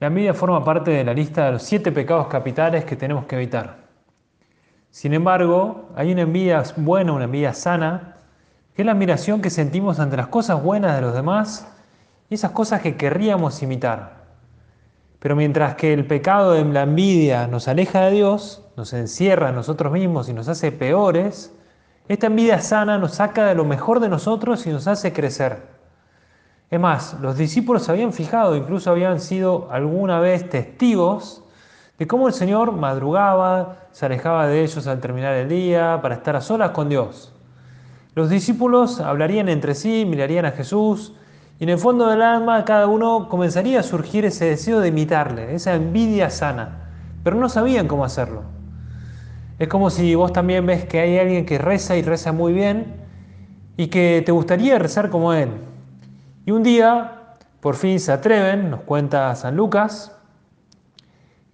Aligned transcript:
La 0.00 0.06
envidia 0.06 0.32
forma 0.32 0.64
parte 0.64 0.92
de 0.92 1.04
la 1.04 1.12
lista 1.12 1.44
de 1.44 1.52
los 1.52 1.62
siete 1.62 1.92
pecados 1.92 2.26
capitales 2.28 2.86
que 2.86 2.96
tenemos 2.96 3.26
que 3.26 3.36
evitar. 3.36 3.76
Sin 4.88 5.12
embargo, 5.12 5.90
hay 5.94 6.10
una 6.10 6.22
envidia 6.22 6.62
buena, 6.76 7.12
una 7.12 7.24
envidia 7.24 7.52
sana, 7.52 8.16
que 8.74 8.80
es 8.80 8.86
la 8.86 8.92
admiración 8.92 9.42
que 9.42 9.50
sentimos 9.50 10.00
ante 10.00 10.16
las 10.16 10.28
cosas 10.28 10.62
buenas 10.62 10.96
de 10.96 11.02
los 11.02 11.12
demás 11.12 11.70
y 12.30 12.34
esas 12.34 12.52
cosas 12.52 12.80
que 12.80 12.96
querríamos 12.96 13.62
imitar. 13.62 14.24
Pero 15.18 15.36
mientras 15.36 15.74
que 15.74 15.92
el 15.92 16.06
pecado 16.06 16.52
de 16.52 16.64
la 16.64 16.84
envidia 16.84 17.46
nos 17.46 17.68
aleja 17.68 18.00
de 18.06 18.12
Dios, 18.12 18.66
nos 18.78 18.94
encierra 18.94 19.50
en 19.50 19.54
nosotros 19.54 19.92
mismos 19.92 20.30
y 20.30 20.32
nos 20.32 20.48
hace 20.48 20.72
peores, 20.72 21.54
esta 22.08 22.28
envidia 22.28 22.62
sana 22.62 22.96
nos 22.96 23.16
saca 23.16 23.44
de 23.44 23.54
lo 23.54 23.66
mejor 23.66 24.00
de 24.00 24.08
nosotros 24.08 24.66
y 24.66 24.70
nos 24.70 24.86
hace 24.86 25.12
crecer. 25.12 25.79
Es 26.70 26.78
más, 26.78 27.16
los 27.20 27.36
discípulos 27.36 27.88
habían 27.88 28.12
fijado, 28.12 28.54
incluso 28.54 28.92
habían 28.92 29.18
sido 29.18 29.68
alguna 29.72 30.20
vez 30.20 30.48
testigos 30.48 31.42
de 31.98 32.06
cómo 32.06 32.28
el 32.28 32.32
Señor 32.32 32.70
madrugaba, 32.70 33.88
se 33.90 34.06
alejaba 34.06 34.46
de 34.46 34.62
ellos 34.62 34.86
al 34.86 35.00
terminar 35.00 35.34
el 35.34 35.48
día 35.48 35.98
para 36.00 36.14
estar 36.14 36.36
a 36.36 36.40
solas 36.40 36.70
con 36.70 36.88
Dios. 36.88 37.34
Los 38.14 38.30
discípulos 38.30 39.00
hablarían 39.00 39.48
entre 39.48 39.74
sí, 39.74 40.04
mirarían 40.06 40.44
a 40.44 40.52
Jesús 40.52 41.12
y 41.58 41.64
en 41.64 41.70
el 41.70 41.78
fondo 41.78 42.06
del 42.06 42.22
alma 42.22 42.64
cada 42.64 42.86
uno 42.86 43.28
comenzaría 43.28 43.80
a 43.80 43.82
surgir 43.82 44.24
ese 44.24 44.44
deseo 44.44 44.78
de 44.78 44.88
imitarle, 44.88 45.56
esa 45.56 45.74
envidia 45.74 46.30
sana, 46.30 46.88
pero 47.24 47.34
no 47.34 47.48
sabían 47.48 47.88
cómo 47.88 48.04
hacerlo. 48.04 48.44
Es 49.58 49.66
como 49.66 49.90
si 49.90 50.14
vos 50.14 50.32
también 50.32 50.66
ves 50.66 50.84
que 50.84 51.00
hay 51.00 51.18
alguien 51.18 51.44
que 51.46 51.58
reza 51.58 51.96
y 51.96 52.02
reza 52.02 52.30
muy 52.30 52.52
bien 52.52 52.94
y 53.76 53.88
que 53.88 54.22
te 54.24 54.30
gustaría 54.30 54.78
rezar 54.78 55.10
como 55.10 55.32
él. 55.32 55.69
Y 56.50 56.52
un 56.52 56.64
día, 56.64 57.36
por 57.60 57.76
fin 57.76 58.00
se 58.00 58.10
atreven, 58.10 58.70
nos 58.70 58.80
cuenta 58.80 59.32
San 59.36 59.54
Lucas, 59.54 60.18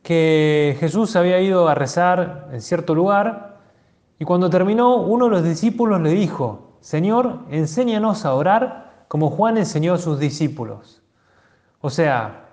que 0.02 0.74
Jesús 0.80 1.16
había 1.16 1.38
ido 1.38 1.68
a 1.68 1.74
rezar 1.74 2.48
en 2.50 2.62
cierto 2.62 2.94
lugar 2.94 3.58
y 4.18 4.24
cuando 4.24 4.48
terminó 4.48 4.96
uno 4.96 5.26
de 5.26 5.32
los 5.32 5.44
discípulos 5.44 6.00
le 6.00 6.12
dijo, 6.12 6.78
Señor, 6.80 7.40
enséñanos 7.50 8.24
a 8.24 8.32
orar 8.32 9.04
como 9.06 9.28
Juan 9.28 9.58
enseñó 9.58 9.92
a 9.92 9.98
sus 9.98 10.18
discípulos. 10.18 11.02
O 11.82 11.90
sea, 11.90 12.46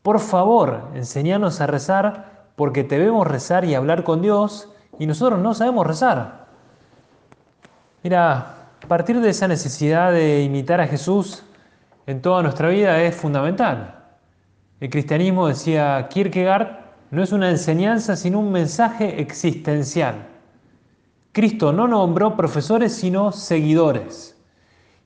por 0.00 0.20
favor, 0.20 0.88
enséñanos 0.94 1.60
a 1.60 1.66
rezar 1.66 2.46
porque 2.56 2.82
te 2.82 2.98
vemos 2.98 3.26
rezar 3.26 3.66
y 3.66 3.74
hablar 3.74 4.04
con 4.04 4.22
Dios 4.22 4.70
y 4.98 5.04
nosotros 5.04 5.38
no 5.38 5.52
sabemos 5.52 5.86
rezar. 5.86 6.46
Mira, 8.02 8.56
partir 8.88 9.20
de 9.20 9.28
esa 9.28 9.46
necesidad 9.46 10.12
de 10.12 10.42
imitar 10.42 10.80
a 10.80 10.86
Jesús 10.86 11.44
en 12.06 12.22
toda 12.22 12.42
nuestra 12.42 12.68
vida 12.68 13.02
es 13.02 13.14
fundamental. 13.14 14.04
El 14.80 14.90
cristianismo, 14.90 15.48
decía 15.48 16.08
Kierkegaard, 16.08 16.80
no 17.10 17.22
es 17.22 17.32
una 17.32 17.50
enseñanza 17.50 18.16
sino 18.16 18.40
un 18.40 18.52
mensaje 18.52 19.20
existencial. 19.20 20.26
Cristo 21.32 21.72
no 21.72 21.86
nombró 21.86 22.36
profesores 22.36 22.94
sino 22.94 23.32
seguidores. 23.32 24.36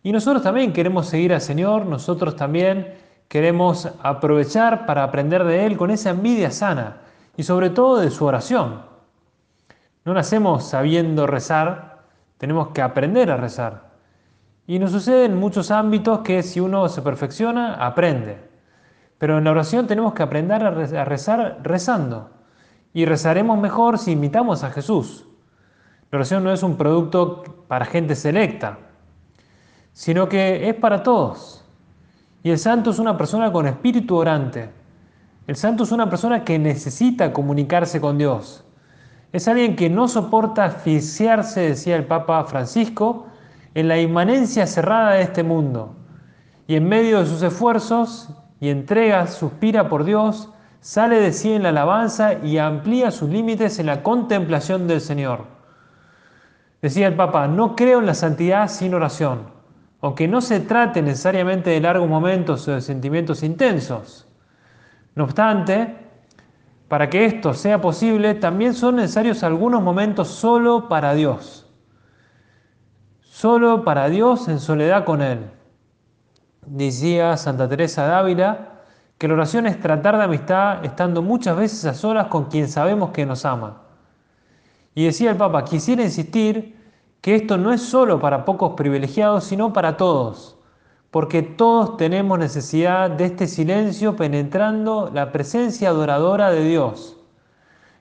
Y 0.03 0.13
nosotros 0.13 0.43
también 0.43 0.73
queremos 0.73 1.07
seguir 1.07 1.33
al 1.33 1.41
Señor, 1.41 1.87
nosotros 1.87 2.37
también 2.37 2.95
queremos 3.29 3.89
aprovechar 4.03 4.87
para 4.87 5.03
aprender 5.03 5.45
de 5.45 5.67
Él 5.67 5.77
con 5.77 5.91
esa 5.91 6.11
envidia 6.11 6.51
sana 6.51 6.99
y 7.37 7.43
sobre 7.43 7.71
todo 7.71 7.99
de 7.99 8.11
su 8.11 8.25
oración. 8.25 8.83
No 10.05 10.13
nacemos 10.13 10.69
sabiendo 10.69 11.27
rezar, 11.27 12.05
tenemos 12.39 12.69
que 12.69 12.83
aprender 12.83 13.31
a 13.31 13.39
rezar. 13.39 13.84
Y 14.67 14.79
nos 14.79 14.93
sucede 14.93 15.27
en 15.27 15.37
muchos 15.37 15.71
ámbitos 15.71 16.21
que 16.21 16.43
si 16.43 16.61
uno 16.61 16.89
se 16.89 17.03
perfecciona, 17.03 17.75
aprende. 17.75 18.39
Pero 19.19 19.39
en 19.39 19.45
la 19.45 19.51
oración 19.51 19.87
tenemos 19.87 20.15
que 20.15 20.23
aprender 20.23 20.65
a 20.65 21.05
rezar 21.05 21.59
rezando. 21.63 22.31
Y 22.93 23.05
rezaremos 23.05 23.59
mejor 23.59 23.99
si 23.99 24.13
imitamos 24.13 24.65
a 24.65 24.71
Jesús. 24.71 25.27
La 26.11 26.19
oración 26.19 26.45
no 26.45 26.53
es 26.53 26.63
un 26.63 26.77
producto 26.77 27.43
para 27.67 27.85
gente 27.85 28.15
selecta, 28.15 28.79
sino 29.93 30.29
que 30.29 30.69
es 30.69 30.75
para 30.75 31.03
todos. 31.03 31.65
Y 32.43 32.51
el 32.51 32.59
santo 32.59 32.91
es 32.91 32.99
una 32.99 33.17
persona 33.17 33.51
con 33.51 33.67
espíritu 33.67 34.17
orante. 34.17 34.71
El 35.47 35.57
santo 35.57 35.83
es 35.83 35.93
una 35.93 36.09
persona 36.09 36.45
que 36.45 36.59
necesita 36.59 37.33
comunicarse 37.33 38.01
con 38.01 38.17
Dios. 38.17 38.65
Es 39.33 39.49
alguien 39.49 39.77
que 39.77 39.91
no 39.91 40.07
soporta 40.07 40.65
asfixiarse, 40.65 41.61
decía 41.61 41.97
el 41.97 42.07
Papa 42.07 42.45
Francisco, 42.45 43.27
en 43.75 43.89
la 43.89 44.01
inmanencia 44.01 44.67
cerrada 44.67 45.13
de 45.13 45.23
este 45.23 45.43
mundo. 45.43 45.97
Y 46.67 46.77
en 46.77 46.89
medio 46.89 47.21
de 47.21 47.27
sus 47.27 47.43
esfuerzos 47.43 48.31
y 48.61 48.71
entregas 48.71 49.35
suspira 49.35 49.89
por 49.89 50.05
Dios, 50.05 50.51
sale 50.81 51.21
de 51.21 51.33
sí 51.33 51.53
en 51.53 51.65
la 51.65 51.71
alabanza 51.71 52.35
y 52.45 52.59
amplía 52.59 53.11
sus 53.11 53.29
límites 53.29 53.79
en 53.79 53.87
la 53.87 54.03
contemplación 54.03 54.87
del 54.87 55.01
Señor. 55.01 55.47
Decía 56.81 57.07
el 57.07 57.17
Papa, 57.17 57.49
no 57.49 57.75
creo 57.75 57.99
en 57.99 58.07
la 58.07 58.15
santidad 58.15 58.69
sin 58.69 58.95
oración, 58.95 59.51
aunque 60.01 60.29
no 60.29 60.41
se 60.41 60.61
trate 60.61 61.01
necesariamente 61.03 61.71
de 61.71 61.81
largos 61.81 62.09
momentos 62.09 62.69
o 62.69 62.73
de 62.73 62.81
sentimientos 62.81 63.43
intensos. 63.43 64.29
No 65.15 65.25
obstante, 65.25 65.97
para 66.89 67.09
que 67.09 67.25
esto 67.25 67.55
sea 67.55 67.81
posible, 67.81 68.35
también 68.35 68.75
son 68.75 68.97
necesarios 68.97 69.43
algunos 69.43 69.83
momentos 69.83 70.29
solo 70.29 70.89
para 70.89 71.15
Dios. 71.15 71.64
Solo 73.45 73.85
para 73.85 74.09
Dios 74.09 74.49
en 74.49 74.59
soledad 74.59 75.05
con 75.05 75.21
Él. 75.21 75.51
Decía 76.65 77.37
Santa 77.37 77.69
Teresa 77.69 78.07
de 78.07 78.15
Ávila 78.15 78.69
que 79.19 79.29
la 79.29 79.35
oración 79.35 79.67
es 79.67 79.79
tratar 79.79 80.17
de 80.17 80.25
amistad 80.25 80.83
estando 80.83 81.21
muchas 81.21 81.55
veces 81.55 81.85
a 81.85 81.93
solas 81.93 82.29
con 82.29 82.47
quien 82.47 82.69
sabemos 82.69 83.11
que 83.11 83.27
nos 83.27 83.45
ama. 83.45 83.83
Y 84.95 85.05
decía 85.05 85.31
el 85.31 85.37
Papa, 85.37 85.63
quisiera 85.63 86.03
insistir 86.03 86.75
que 87.21 87.35
esto 87.35 87.59
no 87.59 87.71
es 87.71 87.83
solo 87.83 88.19
para 88.19 88.47
pocos 88.47 88.73
privilegiados, 88.79 89.45
sino 89.45 89.75
para 89.75 89.99
todos 89.99 90.57
porque 91.11 91.43
todos 91.43 91.99
tenemos 91.99 92.39
necesidad 92.39 93.11
de 93.11 93.27
este 93.27 93.47
silencio 93.47 94.17
penetrando 94.17 95.11
la 95.13 95.33
presencia 95.33 95.91
adoradora 95.91 96.51
de 96.51 96.65
Dios. 96.65 97.19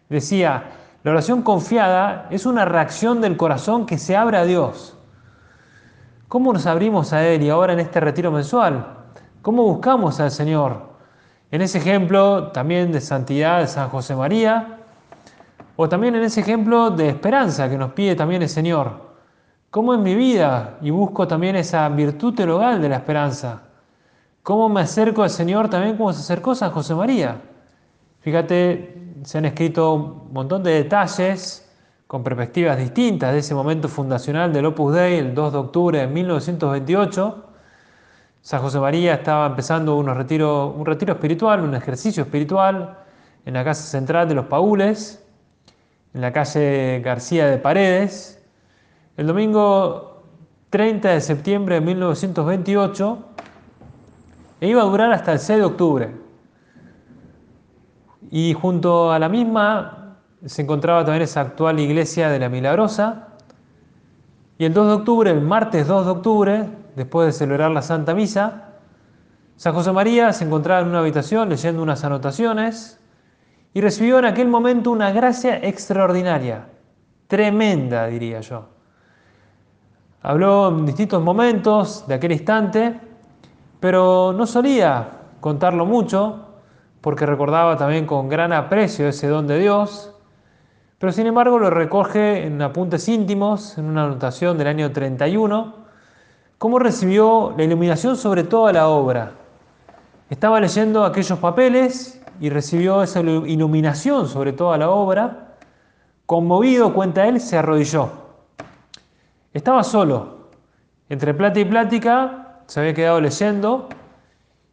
Decía, 0.08 0.72
la 1.04 1.12
oración 1.12 1.42
confiada 1.42 2.28
es 2.32 2.46
una 2.46 2.64
reacción 2.64 3.20
del 3.20 3.36
corazón 3.36 3.86
que 3.86 3.98
se 3.98 4.16
abre 4.16 4.38
a 4.38 4.46
Dios. 4.46 4.98
¿Cómo 6.34 6.52
nos 6.52 6.66
abrimos 6.66 7.14
a 7.14 7.24
Él 7.28 7.44
y 7.44 7.52
ahora 7.52 7.74
en 7.74 7.80
este 7.80 8.00
retiro 8.00 8.32
mensual? 8.32 8.88
¿Cómo 9.44 9.62
buscamos 9.66 10.20
al 10.20 10.32
Señor? 10.32 10.82
En 11.52 11.62
ese 11.62 11.78
ejemplo 11.78 12.48
también 12.48 12.92
de 12.92 13.02
santidad 13.02 13.60
de 13.60 13.68
San 13.68 13.88
José 13.90 14.16
María, 14.16 14.80
o 15.76 15.88
también 15.88 16.16
en 16.16 16.24
ese 16.24 16.42
ejemplo 16.42 16.90
de 16.90 17.10
esperanza 17.10 17.70
que 17.70 17.78
nos 17.78 17.94
pide 17.94 18.16
también 18.16 18.42
el 18.42 18.50
Señor. 18.50 19.14
¿Cómo 19.70 19.94
en 19.94 20.02
mi 20.02 20.16
vida? 20.16 20.80
Y 20.82 20.90
busco 20.90 21.28
también 21.28 21.56
esa 21.56 21.88
virtud 21.90 22.34
teologal 22.34 22.82
de 22.82 22.90
la 22.90 22.96
esperanza. 22.96 23.62
¿Cómo 24.42 24.70
me 24.70 24.82
acerco 24.82 25.22
al 25.22 25.30
Señor 25.30 25.70
también 25.70 25.98
como 25.98 26.14
se 26.14 26.22
acercó 26.22 26.56
San 26.56 26.72
José 26.72 26.96
María? 26.96 27.42
Fíjate, 28.22 29.20
se 29.24 29.38
han 29.38 29.46
escrito 29.46 29.94
un 29.94 30.34
montón 30.34 30.64
de 30.64 30.72
detalles 30.72 31.63
con 32.14 32.24
perspectivas 32.24 32.78
distintas 32.78 33.34
de 33.34 33.40
ese 33.40 33.56
momento 33.56 33.88
fundacional 33.88 34.54
del 34.54 34.68
Opus 34.68 34.94
Dei, 34.94 35.18
el 35.18 35.34
2 35.34 35.52
de 35.52 35.58
octubre 35.58 35.98
de 35.98 36.06
1928. 36.06 37.44
San 38.40 38.62
José 38.62 38.80
María 38.80 39.16
estaba 39.16 39.48
empezando 39.48 39.96
un 39.96 40.06
retiro 40.06 40.76
espiritual, 41.08 41.62
un 41.62 41.74
ejercicio 41.74 42.22
espiritual 42.22 43.00
en 43.46 43.56
la 43.56 43.64
casa 43.64 43.82
central 43.82 44.30
de 44.30 44.36
los 44.36 44.46
Paules, 44.46 45.26
en 46.14 46.22
la 46.22 46.32
calle 46.32 47.02
García 47.04 47.48
de 47.48 47.58
Paredes, 47.58 48.40
el 49.18 49.26
domingo 49.26 50.22
30 50.70 51.14
de 51.14 51.20
septiembre 51.20 51.80
de 51.80 51.82
1928 51.82 53.26
e 54.62 54.68
iba 54.68 54.84
a 54.84 54.86
durar 54.86 55.12
hasta 55.12 55.32
el 55.32 55.40
6 55.40 55.58
de 55.58 55.66
octubre. 55.66 56.12
Y 58.30 58.54
junto 58.54 59.12
a 59.12 59.18
la 59.18 59.30
misma 59.30 60.03
se 60.46 60.62
encontraba 60.62 61.06
también 61.06 61.24
esa 61.24 61.42
actual 61.42 61.80
iglesia 61.80 62.30
de 62.30 62.40
la 62.40 62.50
Milagrosa. 62.50 63.30
Y 64.58 64.66
el 64.66 64.74
2 64.74 64.88
de 64.88 64.94
octubre, 64.94 65.32
el 65.32 65.42
martes 65.42 65.88
2 65.88 66.06
de 66.06 66.12
octubre, 66.12 66.70
después 66.96 67.28
de 67.28 67.32
celebrar 67.32 67.72
la 67.72 67.82
Santa 67.82 68.14
Misa, 68.14 68.70
San 69.56 69.74
José 69.74 69.92
María 69.92 70.34
se 70.34 70.46
encontraba 70.46 70.82
en 70.82 70.88
una 70.88 71.00
habitación 71.00 71.50
leyendo 71.50 71.82
unas 71.82 72.04
anotaciones 72.04 73.00
y 73.74 73.82
recibió 73.82 74.20
en 74.20 74.26
aquel 74.26 74.48
momento 74.48 74.92
una 74.92 75.12
gracia 75.12 75.58
extraordinaria, 75.58 76.68
tremenda, 77.28 78.08
diría 78.08 78.42
yo. 78.42 78.70
Habló 80.22 80.70
en 80.70 80.86
distintos 80.86 81.22
momentos 81.22 82.06
de 82.08 82.14
aquel 82.16 82.32
instante, 82.32 83.00
pero 83.80 84.34
no 84.34 84.46
solía 84.46 85.10
contarlo 85.40 85.86
mucho, 85.86 86.48
porque 87.02 87.26
recordaba 87.26 87.76
también 87.78 88.06
con 88.06 88.30
gran 88.30 88.54
aprecio 88.54 89.08
ese 89.08 89.28
don 89.28 89.48
de 89.48 89.60
Dios, 89.60 90.13
pero 91.04 91.12
sin 91.12 91.28
embargo 91.28 91.60
lo 91.60 91.70
recoge 91.70 92.46
en 92.46 92.62
apuntes 92.62 93.10
íntimos, 93.10 93.78
en 93.78 93.88
una 93.88 94.06
anotación 94.06 94.58
del 94.58 94.68
año 94.68 94.90
31, 94.94 95.76
cómo 96.58 96.80
recibió 96.80 97.54
la 97.58 97.66
iluminación 97.66 98.16
sobre 98.16 98.46
toda 98.46 98.72
la 98.72 98.88
obra. 98.88 99.34
Estaba 100.30 100.62
leyendo 100.62 101.04
aquellos 101.04 101.38
papeles 101.40 102.22
y 102.40 102.50
recibió 102.50 103.04
esa 103.04 103.20
iluminación 103.20 104.30
sobre 104.30 104.54
toda 104.54 104.78
la 104.78 104.92
obra. 104.92 105.56
Conmovido, 106.26 106.94
cuenta 106.94 107.28
él, 107.28 107.42
se 107.42 107.58
arrodilló. 107.58 108.10
Estaba 109.54 109.84
solo. 109.84 110.52
Entre 111.10 111.34
plata 111.34 111.60
y 111.60 111.66
plática 111.66 112.60
se 112.66 112.80
había 112.80 112.94
quedado 112.94 113.20
leyendo 113.20 113.90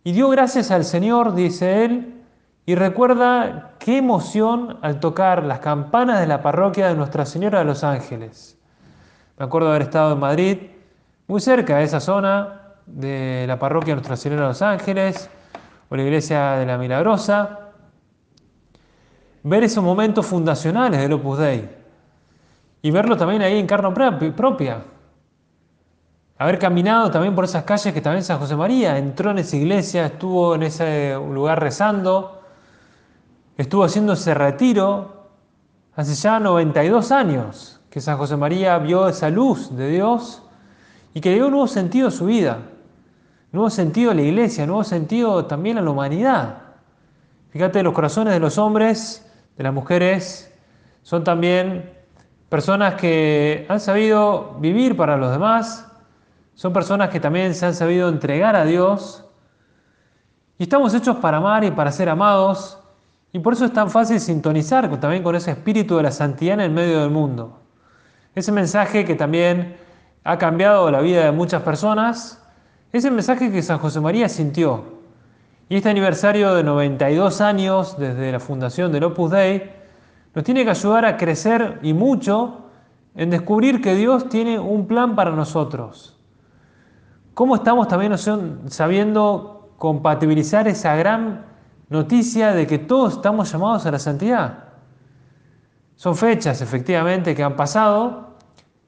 y 0.05 0.13
dio 0.13 0.29
gracias 0.29 0.71
al 0.71 0.85
Señor, 0.85 1.35
dice 1.35 1.85
él, 1.85 2.20
y 2.71 2.77
recuerda 2.77 3.73
qué 3.81 3.99
emoción 3.99 4.79
al 4.81 5.01
tocar 5.01 5.43
las 5.43 5.59
campanas 5.59 6.21
de 6.21 6.29
la 6.29 6.41
parroquia 6.41 6.87
de 6.87 6.95
Nuestra 6.95 7.27
Señora 7.27 7.59
de 7.59 7.65
los 7.65 7.83
Ángeles. 7.83 8.57
Me 9.37 9.45
acuerdo 9.45 9.67
de 9.67 9.75
haber 9.75 9.89
estado 9.89 10.13
en 10.13 10.21
Madrid, 10.21 10.59
muy 11.27 11.41
cerca 11.41 11.79
de 11.79 11.83
esa 11.83 11.99
zona 11.99 12.77
de 12.87 13.45
la 13.49 13.59
parroquia 13.59 13.89
de 13.89 13.95
Nuestra 13.97 14.17
Señora 14.17 14.43
de 14.43 14.49
los 14.51 14.63
Ángeles 14.63 15.29
o 15.89 15.97
la 15.97 16.03
iglesia 16.05 16.53
de 16.53 16.67
la 16.67 16.79
Milagrosa. 16.79 17.59
Ver 19.43 19.65
esos 19.65 19.83
momentos 19.83 20.25
fundacionales 20.25 21.01
del 21.01 21.15
Opus 21.15 21.39
Dei 21.41 21.69
y 22.83 22.91
verlo 22.93 23.17
también 23.17 23.43
ahí 23.43 23.59
en 23.59 23.67
carne 23.67 23.91
propia. 24.31 24.85
Haber 26.39 26.61
caminado 26.61 27.11
también 27.11 27.35
por 27.35 27.47
esas 27.47 27.65
calles 27.65 27.93
que 27.93 28.01
también 28.01 28.23
San 28.23 28.39
José 28.39 28.55
María 28.55 28.97
entró 28.97 29.33
en 29.33 29.39
esa 29.39 29.57
iglesia, 29.57 30.07
estuvo 30.07 30.55
en 30.55 30.63
ese 30.63 31.15
lugar 31.17 31.61
rezando 31.61 32.37
estuvo 33.61 33.85
haciendo 33.85 34.15
ese 34.15 34.33
retiro 34.33 35.27
hace 35.95 36.15
ya 36.15 36.41
92 36.41 37.13
años 37.13 37.81
que 37.91 38.01
San 38.01 38.17
José 38.17 38.37
María 38.37 38.79
vio 38.79 39.07
esa 39.07 39.29
luz 39.29 39.77
de 39.77 39.91
Dios 39.91 40.43
y 41.13 41.21
que 41.21 41.35
dio 41.35 41.45
un 41.45 41.51
nuevo 41.51 41.67
sentido 41.67 42.09
a 42.09 42.11
su 42.11 42.25
vida, 42.25 42.59
nuevo 43.53 43.69
sentido 43.69 44.13
a 44.13 44.15
la 44.15 44.23
iglesia, 44.23 44.67
nuevo 44.67 44.83
sentido 44.83 45.45
también 45.45 45.77
a 45.77 45.83
la 45.83 45.91
humanidad. 45.91 46.63
Fíjate, 47.51 47.83
los 47.83 47.93
corazones 47.93 48.33
de 48.33 48.41
los 48.41 48.57
hombres, 48.57 49.31
de 49.59 49.65
las 49.65 49.75
mujeres, 49.75 50.55
son 51.03 51.23
también 51.23 51.93
personas 52.49 52.95
que 52.95 53.67
han 53.69 53.81
sabido 53.81 54.57
vivir 54.59 54.97
para 54.97 55.19
los 55.19 55.33
demás, 55.33 55.87
son 56.55 56.73
personas 56.73 57.11
que 57.11 57.21
también 57.21 57.55
se 57.55 57.67
han 57.67 57.75
sabido 57.75 58.09
entregar 58.09 58.57
a 58.57 58.65
Dios 58.65 59.27
y 60.57 60.63
estamos 60.63 60.95
hechos 60.95 61.17
para 61.17 61.37
amar 61.37 61.65
y 61.65 61.71
para 61.71 61.93
ser 61.93 62.09
amados 62.09 62.80
y 63.33 63.39
por 63.39 63.53
eso 63.53 63.65
es 63.65 63.73
tan 63.73 63.91
fácil 63.91 64.19
sintonizar 64.19 64.99
también 64.99 65.23
con 65.23 65.37
ese 65.37 65.53
espíritu 65.53 65.97
de 65.97 66.03
la 66.03 66.11
santidad 66.11 66.55
en 66.55 66.61
el 66.61 66.71
medio 66.71 67.01
del 67.01 67.11
mundo. 67.11 67.61
Ese 68.35 68.51
mensaje 68.53 69.05
que 69.05 69.15
también 69.15 69.77
ha 70.25 70.39
cambiado 70.39 70.91
la 70.91 71.01
vida 71.01 71.25
de 71.25 71.33
muchas 71.33 71.63
personas, 71.63 72.43
ese 72.93 73.11
mensaje 73.11 73.53
que 73.53 73.63
San 73.63 73.79
José 73.79 74.01
María 74.01 74.29
sintió. 74.29 75.01
Y 75.69 75.77
este 75.77 75.89
aniversario 75.89 76.55
de 76.55 76.65
92 76.65 77.41
años 77.41 77.97
desde 77.97 78.33
la 78.33 78.41
fundación 78.41 78.91
del 78.91 79.05
Opus 79.05 79.31
Dei 79.31 79.71
nos 80.35 80.45
tiene 80.45 80.65
que 80.65 80.71
ayudar 80.71 81.05
a 81.05 81.17
crecer 81.17 81.79
y 81.83 81.93
mucho 81.93 82.67
en 83.15 83.31
descubrir 83.31 83.81
que 83.81 83.95
Dios 83.95 84.29
tiene 84.29 84.59
un 84.59 84.87
plan 84.87 85.15
para 85.15 85.31
nosotros. 85.31 86.17
¿Cómo 87.35 87.55
estamos 87.55 87.87
también 87.87 88.13
sabiendo 88.69 89.73
compatibilizar 89.79 90.67
esa 90.67 90.95
gran 90.97 91.50
noticia 91.91 92.55
de 92.55 92.67
que 92.67 92.79
todos 92.79 93.15
estamos 93.15 93.53
llamados 93.53 93.85
a 93.85 93.91
la 93.91 93.99
santidad. 93.99 94.65
Son 95.97 96.17
fechas, 96.17 96.63
efectivamente, 96.63 97.35
que 97.35 97.43
han 97.43 97.57
pasado, 97.57 98.37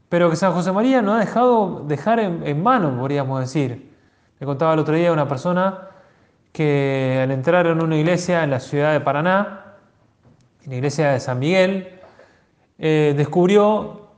pero 0.08 0.30
que 0.30 0.36
San 0.36 0.52
José 0.52 0.72
María 0.72 1.02
no 1.02 1.12
ha 1.12 1.18
dejado 1.18 1.84
dejar 1.86 2.20
en, 2.20 2.62
mano, 2.62 2.96
podríamos 2.98 3.40
decir. 3.40 3.92
Me 4.40 4.46
contaba 4.46 4.72
el 4.72 4.78
otro 4.78 4.94
día 4.94 5.12
una 5.12 5.28
persona 5.28 5.88
que 6.52 7.20
al 7.22 7.30
entrar 7.32 7.66
en 7.66 7.82
una 7.82 7.96
iglesia 7.96 8.44
en 8.44 8.50
la 8.50 8.60
ciudad 8.60 8.92
de 8.92 9.00
Paraná, 9.00 9.74
en 10.64 10.70
la 10.70 10.76
iglesia 10.76 11.12
de 11.12 11.20
San 11.20 11.38
Miguel, 11.38 12.00
eh, 12.78 13.14
descubrió 13.16 14.08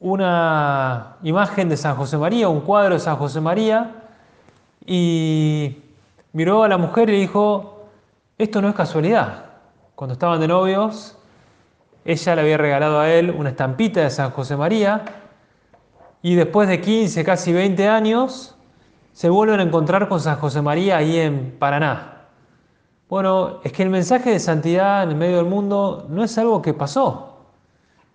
una 0.00 1.16
imagen 1.22 1.68
de 1.68 1.76
San 1.76 1.96
José 1.96 2.18
María, 2.18 2.48
un 2.48 2.60
cuadro 2.60 2.94
de 2.94 3.00
San 3.00 3.16
José 3.16 3.40
María, 3.40 3.94
y 4.84 5.82
miró 6.32 6.62
a 6.62 6.68
la 6.68 6.78
mujer 6.78 7.08
y 7.08 7.12
le 7.12 7.18
dijo, 7.18 7.77
esto 8.38 8.62
no 8.62 8.68
es 8.68 8.74
casualidad. 8.74 9.46
Cuando 9.96 10.12
estaban 10.12 10.38
de 10.40 10.46
novios, 10.46 11.18
ella 12.04 12.34
le 12.36 12.40
había 12.40 12.56
regalado 12.56 13.00
a 13.00 13.10
él 13.10 13.30
una 13.36 13.50
estampita 13.50 14.00
de 14.00 14.10
San 14.10 14.30
José 14.30 14.56
María 14.56 15.04
y 16.22 16.36
después 16.36 16.68
de 16.68 16.80
15, 16.80 17.24
casi 17.24 17.52
20 17.52 17.88
años, 17.88 18.56
se 19.12 19.28
vuelven 19.28 19.58
a 19.58 19.64
encontrar 19.64 20.08
con 20.08 20.20
San 20.20 20.36
José 20.38 20.62
María 20.62 20.98
ahí 20.98 21.18
en 21.18 21.56
Paraná. 21.58 22.26
Bueno, 23.08 23.58
es 23.64 23.72
que 23.72 23.82
el 23.82 23.90
mensaje 23.90 24.30
de 24.30 24.38
santidad 24.38 25.02
en 25.02 25.10
el 25.10 25.16
medio 25.16 25.38
del 25.38 25.46
mundo 25.46 26.06
no 26.08 26.22
es 26.22 26.38
algo 26.38 26.62
que 26.62 26.74
pasó. 26.74 27.38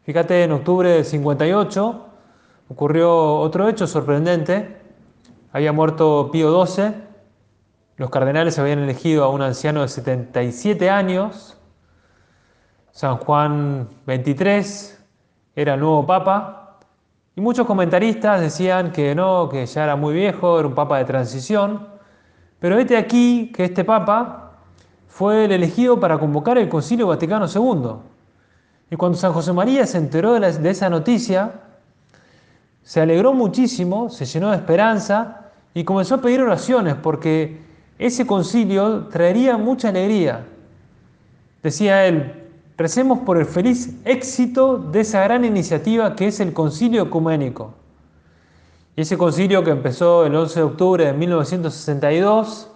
Fíjate, 0.03 0.43
en 0.43 0.53
octubre 0.53 0.89
del 0.89 1.03
58 1.03 2.05
ocurrió 2.69 3.39
otro 3.39 3.67
hecho 3.67 3.87
sorprendente. 3.87 4.77
Había 5.51 5.73
muerto 5.73 6.29
Pío 6.31 6.65
XII 6.65 7.12
los 7.95 8.09
cardenales 8.09 8.57
habían 8.57 8.79
elegido 8.79 9.23
a 9.23 9.29
un 9.29 9.41
anciano 9.41 9.81
de 9.81 9.87
77 9.87 10.89
años. 10.89 11.57
San 12.91 13.17
Juan 13.17 13.87
XXIII 14.05 14.97
era 15.55 15.75
el 15.75 15.79
nuevo 15.79 16.05
papa. 16.05 16.79
Y 17.35 17.41
muchos 17.41 17.67
comentaristas 17.67 18.41
decían 18.41 18.91
que 18.91 19.13
no, 19.13 19.47
que 19.49 19.65
ya 19.65 19.83
era 19.83 19.95
muy 19.95 20.13
viejo, 20.15 20.59
era 20.59 20.67
un 20.67 20.75
papa 20.75 20.97
de 20.97 21.05
transición. 21.05 21.87
Pero 22.59 22.75
vete 22.77 22.97
aquí 22.97 23.51
que 23.53 23.65
este 23.65 23.83
papa 23.83 24.53
fue 25.07 25.45
el 25.45 25.51
elegido 25.51 25.99
para 25.99 26.17
convocar 26.17 26.57
el 26.57 26.69
Concilio 26.69 27.07
Vaticano 27.07 27.45
II. 27.45 27.95
Y 28.89 28.95
cuando 28.95 29.17
San 29.17 29.33
José 29.33 29.53
María 29.53 29.85
se 29.85 29.99
enteró 29.99 30.33
de, 30.33 30.51
de 30.51 30.69
esa 30.69 30.89
noticia, 30.89 31.61
se 32.81 33.01
alegró 33.01 33.33
muchísimo, 33.33 34.09
se 34.09 34.25
llenó 34.25 34.49
de 34.49 34.57
esperanza 34.57 35.51
y 35.75 35.83
comenzó 35.83 36.15
a 36.15 36.21
pedir 36.21 36.41
oraciones 36.41 36.95
porque 36.95 37.62
ese 37.97 38.25
concilio 38.25 39.07
traería 39.07 39.57
mucha 39.57 39.89
alegría. 39.89 40.45
Decía 41.61 42.05
él, 42.05 42.49
recemos 42.77 43.19
por 43.19 43.37
el 43.37 43.45
feliz 43.45 43.95
éxito 44.05 44.77
de 44.77 45.01
esa 45.01 45.23
gran 45.23 45.45
iniciativa 45.45 46.15
que 46.15 46.27
es 46.27 46.39
el 46.39 46.53
concilio 46.53 47.03
ecuménico. 47.03 47.73
Y 48.95 49.01
ese 49.01 49.17
concilio 49.17 49.63
que 49.63 49.71
empezó 49.71 50.25
el 50.25 50.35
11 50.35 50.59
de 50.59 50.63
octubre 50.63 51.05
de 51.05 51.13
1962 51.13 52.69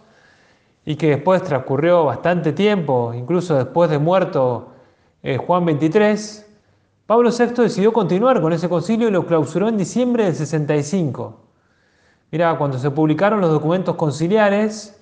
y 0.85 0.95
que 0.95 1.09
después 1.09 1.43
transcurrió 1.43 2.05
bastante 2.05 2.53
tiempo, 2.53 3.13
incluso 3.13 3.55
después 3.55 3.89
de 3.89 3.99
muerto 3.99 4.69
eh, 5.21 5.37
Juan 5.37 5.65
XXIII, 5.65 6.45
Pablo 7.05 7.29
VI 7.29 7.63
decidió 7.63 7.93
continuar 7.93 8.41
con 8.41 8.53
ese 8.53 8.67
concilio 8.67 9.07
y 9.07 9.11
lo 9.11 9.25
clausuró 9.25 9.67
en 9.67 9.77
diciembre 9.77 10.25
del 10.25 10.35
65. 10.35 11.39
Mira, 12.31 12.57
cuando 12.57 12.77
se 12.77 12.91
publicaron 12.91 13.39
los 13.39 13.49
documentos 13.49 13.95
conciliares, 13.95 14.96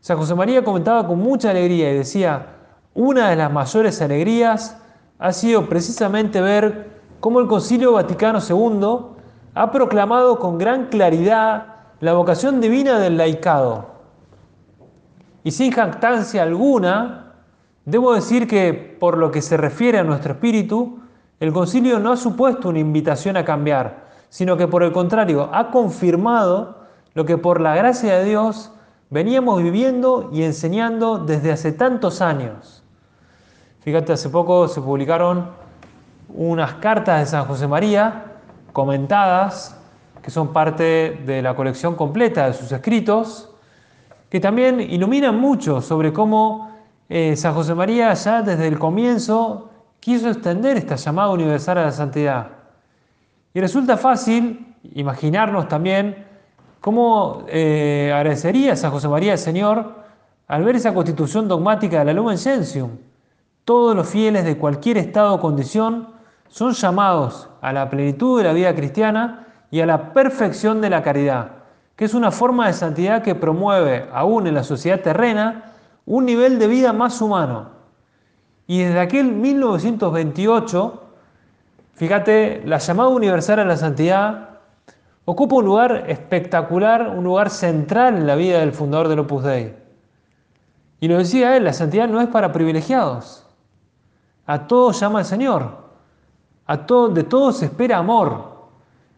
San 0.00 0.16
José 0.16 0.34
María 0.34 0.64
comentaba 0.64 1.06
con 1.06 1.18
mucha 1.18 1.50
alegría 1.50 1.92
y 1.92 1.98
decía, 1.98 2.46
una 2.94 3.28
de 3.28 3.36
las 3.36 3.52
mayores 3.52 4.00
alegrías 4.00 4.78
ha 5.18 5.32
sido 5.32 5.68
precisamente 5.68 6.40
ver 6.40 7.00
cómo 7.20 7.40
el 7.40 7.46
Concilio 7.46 7.92
Vaticano 7.92 8.38
II 8.40 9.18
ha 9.54 9.70
proclamado 9.70 10.38
con 10.38 10.56
gran 10.56 10.86
claridad 10.86 11.66
la 12.00 12.14
vocación 12.14 12.60
divina 12.60 12.98
del 12.98 13.18
laicado. 13.18 13.90
Y 15.44 15.50
sin 15.50 15.70
jactancia 15.70 16.42
alguna, 16.42 17.34
debo 17.84 18.14
decir 18.14 18.46
que 18.46 18.72
por 18.98 19.18
lo 19.18 19.30
que 19.30 19.42
se 19.42 19.56
refiere 19.56 19.98
a 19.98 20.04
nuestro 20.04 20.32
espíritu, 20.32 21.00
el 21.40 21.52
concilio 21.52 21.98
no 21.98 22.12
ha 22.12 22.16
supuesto 22.16 22.68
una 22.68 22.78
invitación 22.78 23.36
a 23.36 23.44
cambiar, 23.44 24.08
sino 24.28 24.56
que 24.56 24.68
por 24.68 24.82
el 24.82 24.92
contrario 24.92 25.48
ha 25.52 25.70
confirmado 25.70 26.84
lo 27.14 27.24
que 27.24 27.38
por 27.38 27.60
la 27.60 27.74
gracia 27.74 28.18
de 28.18 28.24
Dios 28.24 28.72
veníamos 29.10 29.62
viviendo 29.62 30.30
y 30.32 30.44
enseñando 30.44 31.18
desde 31.18 31.52
hace 31.52 31.72
tantos 31.72 32.20
años. 32.20 32.82
Fíjate, 33.80 34.12
hace 34.12 34.28
poco 34.28 34.68
se 34.68 34.80
publicaron 34.80 35.50
unas 36.28 36.74
cartas 36.74 37.20
de 37.20 37.26
San 37.26 37.44
José 37.44 37.66
María 37.66 38.36
comentadas, 38.72 39.76
que 40.22 40.30
son 40.30 40.52
parte 40.52 41.22
de 41.26 41.42
la 41.42 41.54
colección 41.54 41.96
completa 41.96 42.46
de 42.46 42.52
sus 42.52 42.70
escritos, 42.70 43.50
que 44.28 44.38
también 44.38 44.80
iluminan 44.80 45.38
mucho 45.38 45.80
sobre 45.80 46.12
cómo 46.12 46.70
eh, 47.08 47.34
San 47.36 47.54
José 47.54 47.74
María 47.74 48.14
ya 48.14 48.42
desde 48.42 48.68
el 48.68 48.78
comienzo 48.78 49.70
quiso 49.98 50.28
extender 50.28 50.76
esta 50.76 50.94
llamada 50.94 51.30
universal 51.30 51.78
a 51.78 51.86
la 51.86 51.92
santidad. 51.92 52.48
Y 53.52 53.60
resulta 53.60 53.96
fácil 53.96 54.76
imaginarnos 54.94 55.66
también 55.66 56.29
cómo 56.80 57.44
eh, 57.48 58.12
agradecería 58.14 58.76
San 58.76 58.90
José 58.90 59.08
María 59.08 59.32
al 59.32 59.38
Señor 59.38 60.00
al 60.48 60.64
ver 60.64 60.76
esa 60.76 60.92
constitución 60.92 61.46
dogmática 61.46 62.00
de 62.00 62.06
la 62.06 62.12
Lumen 62.12 62.38
Gentium. 62.38 62.90
Todos 63.64 63.94
los 63.94 64.08
fieles 64.08 64.44
de 64.44 64.56
cualquier 64.56 64.96
estado 64.98 65.34
o 65.34 65.40
condición 65.40 66.08
son 66.48 66.72
llamados 66.72 67.48
a 67.60 67.72
la 67.72 67.88
plenitud 67.88 68.38
de 68.38 68.44
la 68.44 68.52
vida 68.52 68.74
cristiana 68.74 69.46
y 69.70 69.80
a 69.80 69.86
la 69.86 70.12
perfección 70.12 70.80
de 70.80 70.90
la 70.90 71.02
caridad, 71.02 71.52
que 71.94 72.04
es 72.04 72.14
una 72.14 72.32
forma 72.32 72.66
de 72.66 72.72
santidad 72.72 73.22
que 73.22 73.36
promueve, 73.36 74.08
aún 74.12 74.48
en 74.48 74.54
la 74.54 74.64
sociedad 74.64 75.00
terrena, 75.00 75.74
un 76.06 76.24
nivel 76.24 76.58
de 76.58 76.66
vida 76.66 76.92
más 76.92 77.20
humano. 77.20 77.68
Y 78.66 78.82
desde 78.82 78.98
aquel 78.98 79.30
1928, 79.30 81.02
fíjate, 81.94 82.62
la 82.64 82.78
llamada 82.78 83.10
universal 83.10 83.60
a 83.60 83.64
la 83.64 83.76
santidad 83.76 84.49
ocupa 85.30 85.56
un 85.56 85.64
lugar 85.64 86.06
espectacular, 86.08 87.14
un 87.16 87.22
lugar 87.22 87.50
central 87.50 88.16
en 88.16 88.26
la 88.26 88.34
vida 88.34 88.58
del 88.58 88.72
fundador 88.72 89.06
del 89.06 89.20
Opus 89.20 89.44
Dei. 89.44 89.76
Y 90.98 91.06
lo 91.06 91.18
decía 91.18 91.56
él, 91.56 91.64
la 91.64 91.72
santidad 91.72 92.08
no 92.08 92.20
es 92.20 92.28
para 92.28 92.52
privilegiados. 92.52 93.46
A 94.44 94.66
todos 94.66 94.98
llama 94.98 95.20
el 95.20 95.24
Señor. 95.24 95.90
A 96.66 96.78
de 96.78 97.22
todos 97.22 97.62
espera 97.62 97.98
amor. 97.98 98.50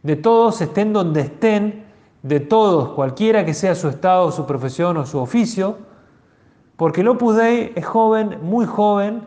De 0.03 0.17
todos 0.17 0.61
estén 0.61 0.93
donde 0.93 1.23
estén, 1.23 1.87
de 2.23 2.41
todos, 2.41 2.91
cualquiera 2.91 3.47
que 3.47 3.55
sea 3.55 3.75
su 3.75 3.89
estado, 3.89 4.31
su 4.33 4.45
profesión 4.47 4.99
o 4.99 5.07
su 5.07 5.19
oficio, 5.19 5.79
porque 6.77 7.01
el 7.01 7.09
Opus 7.09 7.37
Dei 7.37 7.73
es 7.75 7.87
joven, 7.87 8.39
muy 8.43 8.67
joven, 8.67 9.23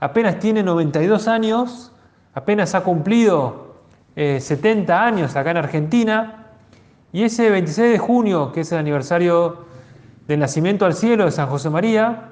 apenas 0.00 0.38
tiene 0.40 0.62
92 0.62 1.28
años, 1.28 1.92
apenas 2.34 2.74
ha 2.74 2.82
cumplido 2.82 3.63
70 4.14 4.92
eh, 4.92 4.96
años 4.96 5.36
acá 5.36 5.50
en 5.50 5.56
Argentina, 5.56 6.46
y 7.12 7.22
ese 7.22 7.50
26 7.50 7.92
de 7.92 7.98
junio, 7.98 8.52
que 8.52 8.60
es 8.60 8.72
el 8.72 8.78
aniversario 8.78 9.66
del 10.26 10.40
nacimiento 10.40 10.86
al 10.86 10.94
cielo 10.94 11.24
de 11.24 11.30
San 11.30 11.48
José 11.48 11.70
María, 11.70 12.30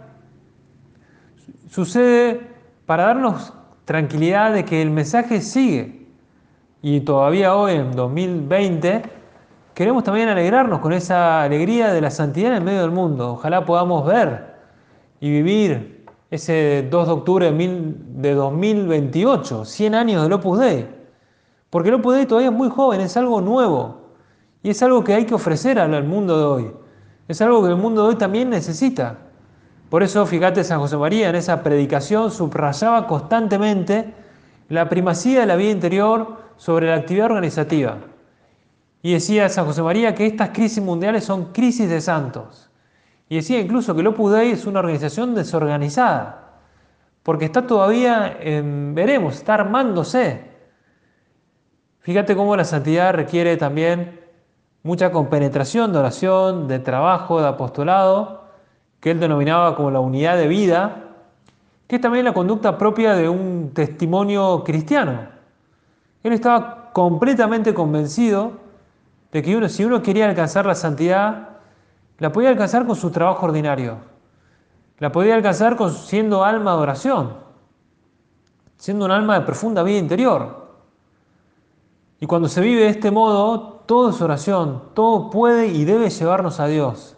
sucede 1.70 2.40
para 2.86 3.06
darnos 3.06 3.52
tranquilidad 3.84 4.52
de 4.52 4.64
que 4.64 4.82
el 4.82 4.90
mensaje 4.90 5.40
sigue 5.40 6.06
y 6.82 7.00
todavía 7.00 7.54
hoy, 7.54 7.74
en 7.74 7.92
2020, 7.92 9.02
queremos 9.72 10.02
también 10.02 10.28
alegrarnos 10.28 10.80
con 10.80 10.92
esa 10.92 11.42
alegría 11.42 11.92
de 11.92 12.00
la 12.00 12.10
santidad 12.10 12.56
en 12.56 12.64
medio 12.64 12.80
del 12.80 12.90
mundo. 12.90 13.34
Ojalá 13.34 13.64
podamos 13.64 14.04
ver 14.04 14.56
y 15.20 15.30
vivir 15.30 16.04
ese 16.28 16.88
2 16.90 17.06
de 17.06 17.12
octubre 17.12 17.52
de 17.52 18.34
2028, 18.34 19.64
100 19.64 19.94
años 19.94 20.22
del 20.24 20.32
Opus 20.32 20.58
Dei. 20.58 21.01
Porque 21.72 21.88
el 21.88 21.94
Opus 21.94 22.16
Dei 22.16 22.26
todavía 22.26 22.50
es 22.50 22.54
muy 22.54 22.68
joven, 22.68 23.00
es 23.00 23.16
algo 23.16 23.40
nuevo. 23.40 24.02
Y 24.62 24.68
es 24.68 24.82
algo 24.82 25.02
que 25.02 25.14
hay 25.14 25.24
que 25.24 25.32
ofrecer 25.32 25.78
al 25.78 26.04
mundo 26.04 26.36
de 26.36 26.44
hoy. 26.44 26.72
Es 27.28 27.40
algo 27.40 27.62
que 27.62 27.70
el 27.70 27.76
mundo 27.76 28.02
de 28.02 28.08
hoy 28.10 28.16
también 28.16 28.50
necesita. 28.50 29.16
Por 29.88 30.02
eso, 30.02 30.26
fíjate, 30.26 30.64
San 30.64 30.80
José 30.80 30.98
María 30.98 31.30
en 31.30 31.34
esa 31.34 31.62
predicación 31.62 32.30
subrayaba 32.30 33.06
constantemente 33.06 34.12
la 34.68 34.90
primacía 34.90 35.40
de 35.40 35.46
la 35.46 35.56
vida 35.56 35.70
interior 35.70 36.42
sobre 36.58 36.88
la 36.88 36.96
actividad 36.96 37.30
organizativa. 37.30 37.96
Y 39.00 39.14
decía 39.14 39.48
San 39.48 39.64
José 39.64 39.80
María 39.82 40.14
que 40.14 40.26
estas 40.26 40.50
crisis 40.50 40.82
mundiales 40.82 41.24
son 41.24 41.54
crisis 41.54 41.88
de 41.88 42.02
santos. 42.02 42.68
Y 43.30 43.36
decía 43.36 43.58
incluso 43.58 43.94
que 43.94 44.02
el 44.02 44.08
Opus 44.08 44.30
Dei 44.30 44.50
es 44.50 44.66
una 44.66 44.80
organización 44.80 45.34
desorganizada, 45.34 46.58
porque 47.22 47.46
está 47.46 47.66
todavía, 47.66 48.36
veremos, 48.42 49.36
está 49.36 49.54
armándose. 49.54 50.51
Fíjate 52.02 52.34
cómo 52.34 52.56
la 52.56 52.64
santidad 52.64 53.14
requiere 53.14 53.56
también 53.56 54.20
mucha 54.82 55.12
compenetración 55.12 55.92
de 55.92 56.00
oración, 56.00 56.66
de 56.66 56.80
trabajo, 56.80 57.40
de 57.40 57.46
apostolado, 57.46 58.42
que 58.98 59.12
él 59.12 59.20
denominaba 59.20 59.76
como 59.76 59.90
la 59.92 60.00
unidad 60.00 60.36
de 60.36 60.48
vida, 60.48 61.10
que 61.86 61.96
es 61.96 62.02
también 62.02 62.24
la 62.24 62.34
conducta 62.34 62.76
propia 62.76 63.14
de 63.14 63.28
un 63.28 63.70
testimonio 63.72 64.64
cristiano. 64.64 65.28
Él 66.24 66.32
estaba 66.32 66.90
completamente 66.92 67.72
convencido 67.72 68.52
de 69.30 69.42
que 69.42 69.56
uno, 69.56 69.68
si 69.68 69.84
uno 69.84 70.02
quería 70.02 70.28
alcanzar 70.28 70.66
la 70.66 70.74
santidad, 70.74 71.50
la 72.18 72.32
podía 72.32 72.48
alcanzar 72.48 72.84
con 72.84 72.96
su 72.96 73.10
trabajo 73.10 73.46
ordinario. 73.46 73.98
La 74.98 75.12
podía 75.12 75.34
alcanzar 75.34 75.76
siendo 75.90 76.44
alma 76.44 76.72
de 76.72 76.78
oración, 76.78 77.34
siendo 78.76 79.04
un 79.04 79.10
alma 79.12 79.38
de 79.38 79.46
profunda 79.46 79.82
vida 79.84 79.98
interior. 79.98 80.61
Y 82.22 82.26
cuando 82.26 82.48
se 82.48 82.60
vive 82.60 82.82
de 82.82 82.88
este 82.90 83.10
modo, 83.10 83.82
todo 83.84 84.10
es 84.10 84.20
oración, 84.22 84.80
todo 84.94 85.28
puede 85.28 85.66
y 85.66 85.84
debe 85.84 86.08
llevarnos 86.08 86.60
a 86.60 86.68
Dios. 86.68 87.16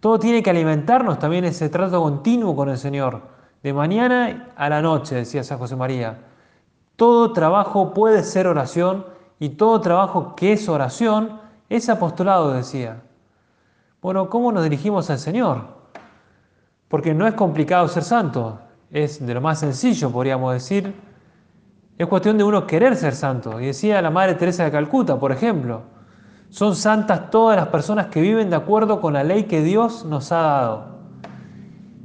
Todo 0.00 0.18
tiene 0.18 0.42
que 0.42 0.50
alimentarnos 0.50 1.20
también 1.20 1.44
ese 1.44 1.68
trato 1.68 2.02
continuo 2.02 2.56
con 2.56 2.68
el 2.68 2.76
Señor, 2.76 3.22
de 3.62 3.72
mañana 3.72 4.52
a 4.56 4.68
la 4.68 4.82
noche, 4.82 5.14
decía 5.14 5.44
San 5.44 5.58
José 5.58 5.76
María. 5.76 6.18
Todo 6.96 7.32
trabajo 7.32 7.94
puede 7.94 8.24
ser 8.24 8.48
oración 8.48 9.06
y 9.38 9.50
todo 9.50 9.80
trabajo 9.80 10.34
que 10.34 10.54
es 10.54 10.68
oración 10.68 11.38
es 11.68 11.88
apostolado, 11.88 12.54
decía. 12.54 13.02
Bueno, 14.02 14.28
¿cómo 14.30 14.50
nos 14.50 14.64
dirigimos 14.64 15.10
al 15.10 15.20
Señor? 15.20 15.60
Porque 16.88 17.14
no 17.14 17.28
es 17.28 17.34
complicado 17.34 17.86
ser 17.86 18.02
santo, 18.02 18.58
es 18.90 19.24
de 19.24 19.32
lo 19.32 19.40
más 19.40 19.60
sencillo, 19.60 20.10
podríamos 20.10 20.54
decir. 20.54 21.13
Es 21.96 22.06
cuestión 22.06 22.36
de 22.38 22.44
uno 22.44 22.66
querer 22.66 22.96
ser 22.96 23.14
santo. 23.14 23.60
Y 23.60 23.66
decía 23.66 24.02
la 24.02 24.10
Madre 24.10 24.34
Teresa 24.34 24.64
de 24.64 24.70
Calcuta, 24.70 25.18
por 25.18 25.32
ejemplo, 25.32 25.82
son 26.50 26.74
santas 26.74 27.30
todas 27.30 27.56
las 27.56 27.68
personas 27.68 28.06
que 28.06 28.20
viven 28.20 28.50
de 28.50 28.56
acuerdo 28.56 29.00
con 29.00 29.12
la 29.12 29.24
ley 29.24 29.44
que 29.44 29.62
Dios 29.62 30.04
nos 30.04 30.32
ha 30.32 30.42
dado. 30.42 30.94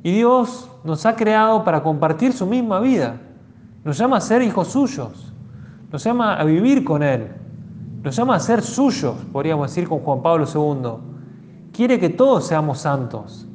Y 0.04 0.12
Dios 0.12 0.70
nos 0.84 1.06
ha 1.06 1.16
creado 1.16 1.64
para 1.64 1.84
compartir 1.84 2.34
su 2.34 2.46
misma 2.46 2.80
vida. 2.80 3.20
Nos 3.84 3.98
llama 3.98 4.18
a 4.18 4.22
ser 4.22 4.42
hijos 4.42 4.70
suyos. 4.70 5.34
Nos 5.92 6.04
llama 6.04 6.36
a 6.36 6.44
vivir 6.44 6.84
con 6.84 7.04
Él. 7.04 7.28
Nos 8.04 8.16
llama 8.16 8.36
a 8.36 8.40
ser 8.40 8.62
suyos, 8.62 9.16
podríamos 9.32 9.70
decir 9.70 9.90
con 9.90 10.00
Juan 10.00 10.22
Pablo 10.22 10.46
II. 10.46 11.72
Quiere 11.74 12.00
que 12.00 12.10
todos 12.10 12.48
seamos 12.48 12.80
santos. 12.80 13.46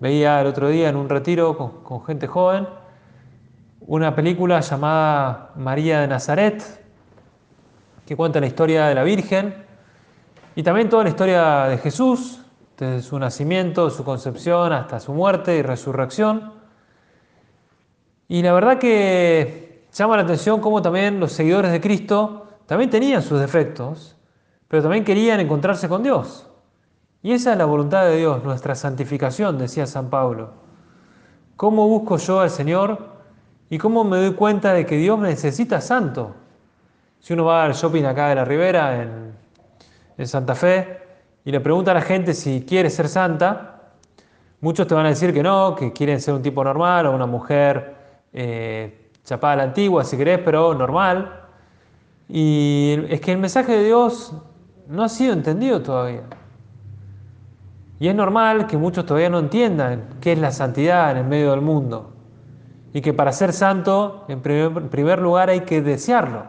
Veía 0.00 0.40
el 0.40 0.48
otro 0.48 0.68
día 0.68 0.88
en 0.88 0.96
un 0.96 1.08
retiro 1.08 1.56
con, 1.84 2.04
gente 2.04 2.26
joven 2.26 2.66
una 3.86 4.14
película 4.14 4.60
llamada 4.60 5.52
María 5.56 6.00
de 6.00 6.08
Nazaret, 6.08 6.62
que 8.06 8.16
cuenta 8.16 8.40
la 8.40 8.46
historia 8.46 8.86
de 8.86 8.94
la 8.94 9.02
Virgen 9.02 9.54
y 10.54 10.62
también 10.62 10.88
toda 10.88 11.04
la 11.04 11.10
historia 11.10 11.64
de 11.64 11.78
Jesús, 11.78 12.40
desde 12.78 13.02
su 13.02 13.18
nacimiento, 13.18 13.90
su 13.90 14.04
concepción 14.04 14.72
hasta 14.72 15.00
su 15.00 15.12
muerte 15.12 15.56
y 15.56 15.62
resurrección. 15.62 16.54
Y 18.26 18.42
la 18.42 18.52
verdad 18.52 18.78
que 18.78 19.86
llama 19.92 20.16
la 20.16 20.22
atención 20.22 20.60
cómo 20.60 20.80
también 20.80 21.20
los 21.20 21.32
seguidores 21.32 21.70
de 21.70 21.80
Cristo 21.80 22.46
también 22.66 22.90
tenían 22.90 23.22
sus 23.22 23.38
defectos, 23.38 24.16
pero 24.66 24.82
también 24.82 25.04
querían 25.04 25.40
encontrarse 25.40 25.88
con 25.88 26.02
Dios. 26.02 26.46
Y 27.22 27.32
esa 27.32 27.52
es 27.52 27.58
la 27.58 27.64
voluntad 27.66 28.04
de 28.06 28.16
Dios, 28.16 28.42
nuestra 28.44 28.74
santificación, 28.74 29.58
decía 29.58 29.86
San 29.86 30.08
Pablo. 30.08 30.52
¿Cómo 31.56 31.86
busco 31.86 32.16
yo 32.16 32.40
al 32.40 32.50
Señor 32.50 33.13
y 33.74 33.78
cómo 33.78 34.04
me 34.04 34.18
doy 34.18 34.34
cuenta 34.34 34.72
de 34.72 34.86
que 34.86 34.96
Dios 34.96 35.18
necesita 35.18 35.80
santo? 35.80 36.36
Si 37.18 37.32
uno 37.32 37.46
va 37.46 37.64
al 37.64 37.72
shopping 37.72 38.04
acá 38.04 38.28
de 38.28 38.36
la 38.36 38.44
Ribera, 38.44 39.02
en, 39.02 39.32
en 40.16 40.28
Santa 40.28 40.54
Fe, 40.54 41.00
y 41.44 41.50
le 41.50 41.58
pregunta 41.58 41.90
a 41.90 41.94
la 41.94 42.00
gente 42.00 42.34
si 42.34 42.64
quiere 42.64 42.88
ser 42.88 43.08
santa, 43.08 43.80
muchos 44.60 44.86
te 44.86 44.94
van 44.94 45.06
a 45.06 45.08
decir 45.08 45.34
que 45.34 45.42
no, 45.42 45.74
que 45.74 45.92
quieren 45.92 46.20
ser 46.20 46.34
un 46.34 46.42
tipo 46.42 46.62
normal 46.62 47.06
o 47.06 47.12
una 47.16 47.26
mujer 47.26 47.96
eh, 48.32 49.10
chapada 49.24 49.54
a 49.54 49.56
la 49.56 49.62
antigua, 49.64 50.04
si 50.04 50.16
querés, 50.16 50.38
pero 50.44 50.72
normal. 50.72 51.40
Y 52.28 52.96
es 53.08 53.20
que 53.20 53.32
el 53.32 53.38
mensaje 53.38 53.72
de 53.72 53.86
Dios 53.86 54.36
no 54.86 55.02
ha 55.02 55.08
sido 55.08 55.32
entendido 55.32 55.82
todavía. 55.82 56.22
Y 57.98 58.06
es 58.06 58.14
normal 58.14 58.68
que 58.68 58.76
muchos 58.76 59.04
todavía 59.04 59.30
no 59.30 59.40
entiendan 59.40 60.10
qué 60.20 60.34
es 60.34 60.38
la 60.38 60.52
santidad 60.52 61.10
en 61.10 61.16
el 61.16 61.24
medio 61.24 61.50
del 61.50 61.60
mundo. 61.60 62.13
Y 62.94 63.02
que 63.02 63.12
para 63.12 63.32
ser 63.32 63.52
santo, 63.52 64.24
en 64.28 64.40
primer, 64.40 65.18
lugar, 65.18 65.50
hay 65.50 65.60
que 65.60 65.82
desearlo. 65.82 66.44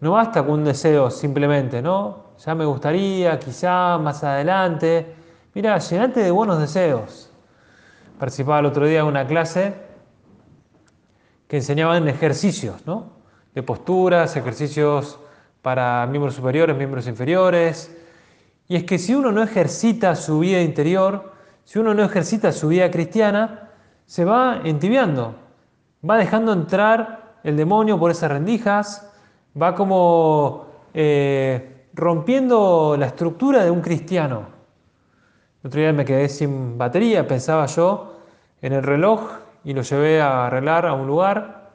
No 0.00 0.12
basta 0.12 0.42
con 0.42 0.54
un 0.54 0.64
deseo 0.64 1.10
simplemente, 1.10 1.80
¿no? 1.80 2.34
Ya 2.44 2.54
me 2.54 2.66
gustaría, 2.66 3.38
quizá 3.38 3.96
más 3.96 4.22
adelante. 4.22 5.14
Mira, 5.54 5.78
llenate 5.78 6.20
de 6.20 6.30
buenos 6.30 6.58
deseos 6.58 7.30
participaba 8.20 8.58
el 8.58 8.66
otro 8.66 8.86
día 8.86 9.00
en 9.00 9.06
una 9.06 9.26
clase 9.26 9.72
que 11.48 11.56
enseñaban 11.56 12.06
ejercicios, 12.06 12.86
¿no? 12.86 13.12
De 13.54 13.62
posturas, 13.62 14.36
ejercicios 14.36 15.18
para 15.62 16.06
miembros 16.06 16.34
superiores, 16.34 16.76
miembros 16.76 17.06
inferiores. 17.06 17.96
Y 18.68 18.76
es 18.76 18.84
que 18.84 18.98
si 18.98 19.14
uno 19.14 19.32
no 19.32 19.42
ejercita 19.42 20.14
su 20.16 20.38
vida 20.40 20.60
interior, 20.60 21.32
si 21.64 21.78
uno 21.78 21.94
no 21.94 22.04
ejercita 22.04 22.52
su 22.52 22.68
vida 22.68 22.90
cristiana, 22.90 23.69
se 24.10 24.24
va 24.24 24.62
entibiando, 24.64 25.36
va 26.02 26.16
dejando 26.16 26.52
entrar 26.52 27.36
el 27.44 27.56
demonio 27.56 27.96
por 27.96 28.10
esas 28.10 28.28
rendijas, 28.28 29.08
va 29.54 29.76
como 29.76 30.66
eh, 30.92 31.86
rompiendo 31.94 32.96
la 32.98 33.06
estructura 33.06 33.62
de 33.62 33.70
un 33.70 33.80
cristiano. 33.80 34.46
El 35.62 35.68
otro 35.68 35.80
día 35.80 35.92
me 35.92 36.04
quedé 36.04 36.28
sin 36.28 36.76
batería, 36.76 37.28
pensaba 37.28 37.66
yo 37.66 38.16
en 38.60 38.72
el 38.72 38.82
reloj 38.82 39.30
y 39.62 39.74
lo 39.74 39.82
llevé 39.82 40.20
a 40.20 40.46
arreglar 40.46 40.86
a 40.86 40.94
un 40.94 41.06
lugar 41.06 41.70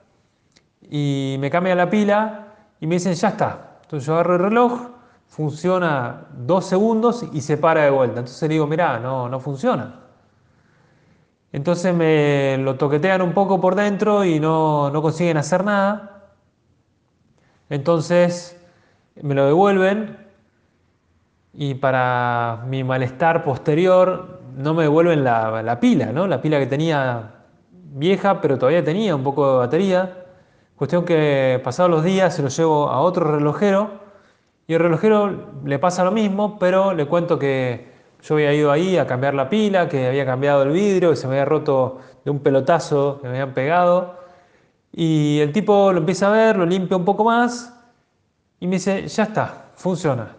y 0.81 1.37
me 1.39 1.49
cambia 1.49 1.73
la 1.73 1.89
pila 1.89 2.47
y 2.81 2.87
me 2.87 2.95
dicen 2.95 3.13
ya 3.13 3.29
está. 3.29 3.77
Entonces 3.83 4.07
yo 4.07 4.15
agarro 4.15 4.33
el 4.33 4.41
reloj, 4.41 4.89
funciona 5.25 6.25
dos 6.35 6.65
segundos 6.65 7.25
y 7.31 7.39
se 7.39 7.55
para 7.55 7.83
de 7.83 7.91
vuelta. 7.91 8.19
Entonces 8.19 8.41
le 8.41 8.55
digo, 8.55 8.67
mirá, 8.67 8.99
no, 8.99 9.29
no 9.29 9.39
funciona. 9.39 10.04
Entonces 11.55 11.95
me 11.95 12.57
lo 12.57 12.75
toquetean 12.75 13.21
un 13.21 13.31
poco 13.31 13.61
por 13.61 13.75
dentro 13.75 14.25
y 14.25 14.41
no, 14.41 14.89
no 14.89 15.01
consiguen 15.01 15.37
hacer 15.37 15.63
nada. 15.63 16.25
Entonces 17.69 18.61
me 19.21 19.33
lo 19.35 19.45
devuelven 19.45 20.17
y 21.53 21.75
para 21.75 22.65
mi 22.67 22.83
malestar 22.83 23.45
posterior 23.45 24.41
no 24.57 24.73
me 24.73 24.83
devuelven 24.83 25.23
la, 25.23 25.77
pila, 25.79 26.07
¿no? 26.07 26.27
la 26.27 26.41
pila 26.41 26.59
que 26.59 26.67
tenía 26.67 27.35
vieja, 27.71 28.41
pero 28.41 28.57
todavía 28.57 28.83
tenía 28.83 29.15
un 29.15 29.23
poco 29.23 29.53
de 29.53 29.57
batería. 29.59 30.25
Cuestión 30.75 31.05
que 31.05 31.61
pasados 31.63 31.89
los 31.89 32.03
días 32.03 32.35
se 32.35 32.41
lo 32.41 32.49
llevo 32.49 32.89
a 32.89 32.99
otro 32.99 33.31
relojero 33.33 33.91
y 34.67 34.73
el 34.73 34.81
relojero 34.81 35.53
le 35.63 35.79
pasa 35.79 36.03
lo 36.03 36.11
mismo, 36.11 36.59
pero 36.59 36.93
le 36.93 37.05
cuento 37.05 37.39
que 37.39 37.94
yo 38.25 38.35
había 38.35 38.53
ido 38.53 38.71
ahí 38.71 38.97
a 38.97 39.05
cambiar 39.05 39.35
la 39.35 39.49
pila, 39.49 39.87
que 39.87 40.07
había 40.07 40.25
cambiado 40.25 40.63
el 40.63 40.71
vidrio, 40.71 41.11
que 41.11 41.15
se 41.15 41.27
me 41.27 41.33
había 41.33 41.45
roto 41.45 41.99
de 42.23 42.31
un 42.31 42.39
pelotazo 42.39 43.19
que 43.21 43.27
me 43.27 43.33
habían 43.33 43.53
pegado. 43.53 44.15
Y 44.91 45.39
el 45.41 45.51
tipo 45.51 45.91
lo 45.91 45.99
empieza 45.99 46.27
a 46.27 46.31
ver, 46.31 46.57
lo 46.57 46.65
limpia 46.65 46.97
un 46.97 47.05
poco 47.05 47.23
más 47.23 47.71
y 48.59 48.65
me 48.65 48.77
dice, 48.77 49.07
ya 49.07 49.23
está, 49.23 49.65
funciona. 49.75 50.35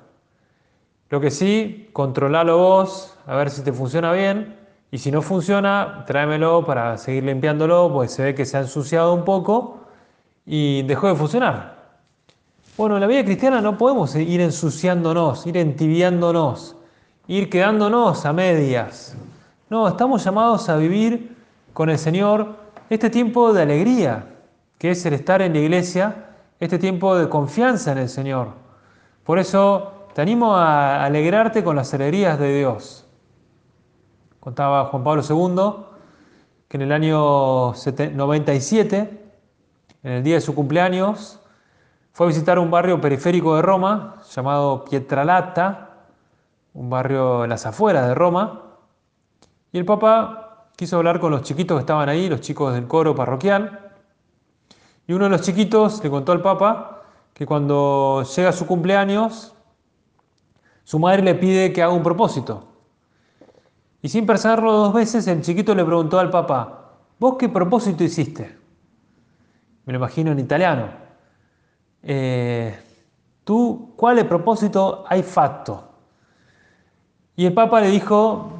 Lo 1.10 1.20
que 1.20 1.30
sí, 1.30 1.88
controlalo 1.92 2.58
vos, 2.58 3.16
a 3.26 3.36
ver 3.36 3.50
si 3.50 3.62
te 3.62 3.72
funciona 3.72 4.12
bien. 4.12 4.56
Y 4.90 4.98
si 4.98 5.12
no 5.12 5.22
funciona, 5.22 6.04
tráemelo 6.06 6.64
para 6.64 6.96
seguir 6.98 7.24
limpiándolo, 7.24 7.92
porque 7.92 8.08
se 8.08 8.24
ve 8.24 8.34
que 8.34 8.44
se 8.44 8.56
ha 8.56 8.60
ensuciado 8.60 9.14
un 9.14 9.24
poco 9.24 9.80
y 10.44 10.82
dejó 10.82 11.08
de 11.08 11.14
funcionar. 11.14 11.76
Bueno, 12.76 12.96
en 12.96 13.00
la 13.00 13.06
vida 13.06 13.24
cristiana 13.24 13.60
no 13.60 13.78
podemos 13.78 14.14
ir 14.16 14.40
ensuciándonos, 14.40 15.46
ir 15.46 15.56
entibiándonos, 15.56 16.75
ir 17.28 17.50
quedándonos 17.50 18.24
a 18.24 18.32
medias. 18.32 19.16
No, 19.68 19.88
estamos 19.88 20.24
llamados 20.24 20.68
a 20.68 20.76
vivir 20.76 21.36
con 21.72 21.90
el 21.90 21.98
Señor 21.98 22.56
este 22.88 23.10
tiempo 23.10 23.52
de 23.52 23.62
alegría, 23.62 24.26
que 24.78 24.92
es 24.92 25.04
el 25.06 25.14
estar 25.14 25.42
en 25.42 25.52
la 25.52 25.58
iglesia, 25.58 26.26
este 26.60 26.78
tiempo 26.78 27.16
de 27.16 27.28
confianza 27.28 27.92
en 27.92 27.98
el 27.98 28.08
Señor. 28.08 28.48
Por 29.24 29.38
eso 29.38 30.08
te 30.14 30.22
animo 30.22 30.56
a 30.56 31.04
alegrarte 31.04 31.64
con 31.64 31.76
las 31.76 31.92
alegrías 31.92 32.38
de 32.38 32.58
Dios. 32.58 33.06
Contaba 34.40 34.84
Juan 34.86 35.02
Pablo 35.02 35.22
II 35.28 35.84
que 36.68 36.76
en 36.76 36.82
el 36.82 36.92
año 36.92 37.72
97, 37.72 39.20
en 40.02 40.12
el 40.12 40.22
día 40.22 40.36
de 40.36 40.40
su 40.40 40.54
cumpleaños, 40.54 41.40
fue 42.12 42.26
a 42.26 42.28
visitar 42.28 42.58
un 42.58 42.70
barrio 42.70 43.00
periférico 43.00 43.56
de 43.56 43.62
Roma 43.62 44.22
llamado 44.34 44.84
Pietralata, 44.84 45.95
un 46.76 46.90
barrio 46.90 47.44
en 47.44 47.50
las 47.50 47.64
afueras 47.64 48.06
de 48.06 48.14
Roma, 48.14 48.62
y 49.72 49.78
el 49.78 49.86
Papa 49.86 50.68
quiso 50.76 50.98
hablar 50.98 51.20
con 51.20 51.30
los 51.32 51.40
chiquitos 51.42 51.76
que 51.76 51.80
estaban 51.80 52.08
ahí, 52.08 52.28
los 52.28 52.42
chicos 52.42 52.74
del 52.74 52.86
coro 52.86 53.14
parroquial, 53.14 53.94
y 55.06 55.14
uno 55.14 55.24
de 55.24 55.30
los 55.30 55.40
chiquitos 55.40 56.04
le 56.04 56.10
contó 56.10 56.32
al 56.32 56.42
Papa 56.42 57.02
que 57.32 57.46
cuando 57.46 58.22
llega 58.24 58.52
su 58.52 58.66
cumpleaños, 58.66 59.54
su 60.84 60.98
madre 60.98 61.22
le 61.22 61.34
pide 61.34 61.72
que 61.72 61.82
haga 61.82 61.92
un 61.92 62.02
propósito. 62.02 62.64
Y 64.02 64.10
sin 64.10 64.26
pensarlo 64.26 64.70
dos 64.72 64.92
veces, 64.92 65.26
el 65.28 65.40
chiquito 65.40 65.74
le 65.74 65.84
preguntó 65.84 66.18
al 66.18 66.30
Papa, 66.30 66.92
¿vos 67.18 67.36
qué 67.38 67.48
propósito 67.48 68.04
hiciste? 68.04 68.58
Me 69.86 69.94
lo 69.94 69.98
imagino 69.98 70.30
en 70.30 70.40
italiano. 70.40 70.90
Eh, 72.02 72.78
tú, 73.44 73.94
¿cuál 73.96 74.26
propósito 74.28 75.04
hay 75.08 75.22
fatto? 75.22 75.85
Y 77.36 77.46
el 77.46 77.54
Papa 77.54 77.80
le 77.80 77.88
dijo, 77.88 78.50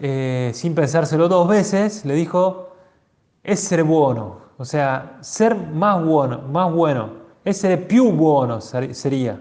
eh, 0.00 0.52
sin 0.54 0.74
pensárselo 0.74 1.28
dos 1.28 1.48
veces, 1.48 2.04
le 2.04 2.14
dijo, 2.14 2.70
es 3.42 3.60
ser 3.60 3.84
bueno, 3.84 4.38
o 4.56 4.64
sea, 4.64 5.18
ser 5.20 5.56
más 5.56 6.04
bueno, 6.04 6.40
más 6.50 6.72
bueno, 6.72 7.10
essere 7.44 7.76
più 7.76 8.12
bueno 8.12 8.60
sería. 8.60 9.40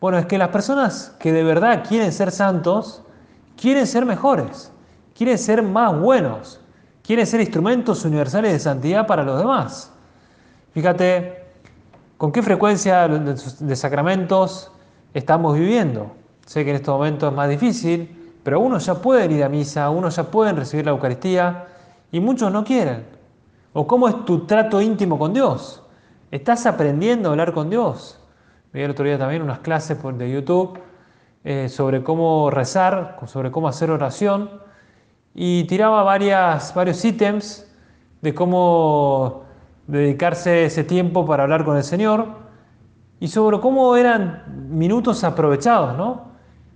Bueno, 0.00 0.18
es 0.18 0.26
que 0.26 0.38
las 0.38 0.50
personas 0.50 1.16
que 1.18 1.32
de 1.32 1.42
verdad 1.42 1.84
quieren 1.86 2.12
ser 2.12 2.30
santos, 2.30 3.02
quieren 3.60 3.86
ser 3.86 4.06
mejores, 4.06 4.70
quieren 5.16 5.36
ser 5.36 5.62
más 5.62 5.98
buenos, 5.98 6.60
quieren 7.02 7.26
ser 7.26 7.40
instrumentos 7.40 8.04
universales 8.04 8.52
de 8.52 8.58
santidad 8.60 9.06
para 9.06 9.24
los 9.24 9.38
demás. 9.38 9.92
Fíjate, 10.72 11.48
¿Con 12.18 12.32
qué 12.32 12.42
frecuencia 12.42 13.06
de 13.06 13.76
sacramentos 13.76 14.72
estamos 15.14 15.56
viviendo? 15.56 16.10
Sé 16.44 16.64
que 16.64 16.70
en 16.70 16.76
este 16.76 16.90
momento 16.90 17.28
es 17.28 17.32
más 17.32 17.48
difícil, 17.48 18.17
pero 18.48 18.60
uno 18.60 18.78
ya 18.78 18.94
puede 18.94 19.30
ir 19.30 19.44
a 19.44 19.50
misa, 19.50 19.90
uno 19.90 20.08
ya 20.08 20.22
puede 20.22 20.54
recibir 20.54 20.86
la 20.86 20.92
Eucaristía 20.92 21.66
y 22.10 22.18
muchos 22.18 22.50
no 22.50 22.64
quieren. 22.64 23.04
¿O 23.74 23.86
cómo 23.86 24.08
es 24.08 24.24
tu 24.24 24.46
trato 24.46 24.80
íntimo 24.80 25.18
con 25.18 25.34
Dios? 25.34 25.82
¿Estás 26.30 26.64
aprendiendo 26.64 27.28
a 27.28 27.32
hablar 27.32 27.52
con 27.52 27.68
Dios? 27.68 28.18
Vi 28.72 28.80
el 28.80 28.92
otro 28.92 29.04
día 29.04 29.18
también 29.18 29.42
unas 29.42 29.58
clases 29.58 29.98
de 30.02 30.30
YouTube 30.30 30.78
eh, 31.44 31.68
sobre 31.68 32.02
cómo 32.02 32.50
rezar, 32.50 33.18
sobre 33.26 33.50
cómo 33.50 33.68
hacer 33.68 33.90
oración 33.90 34.48
y 35.34 35.64
tiraba 35.64 36.02
varios 36.02 37.04
ítems 37.04 37.70
de 38.22 38.34
cómo 38.34 39.42
dedicarse 39.86 40.64
ese 40.64 40.84
tiempo 40.84 41.26
para 41.26 41.42
hablar 41.42 41.66
con 41.66 41.76
el 41.76 41.84
Señor 41.84 42.28
y 43.20 43.28
sobre 43.28 43.60
cómo 43.60 43.94
eran 43.94 44.44
minutos 44.70 45.22
aprovechados, 45.22 45.98
¿no? 45.98 46.28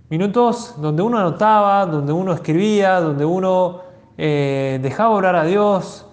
Minutos 0.09 0.75
donde 0.77 1.01
uno 1.01 1.17
anotaba, 1.17 1.85
donde 1.85 2.13
uno 2.13 2.33
escribía, 2.33 2.99
donde 2.99 3.25
uno 3.25 3.81
eh, 4.17 4.79
dejaba 4.81 5.15
orar 5.15 5.35
a 5.35 5.43
Dios, 5.43 6.05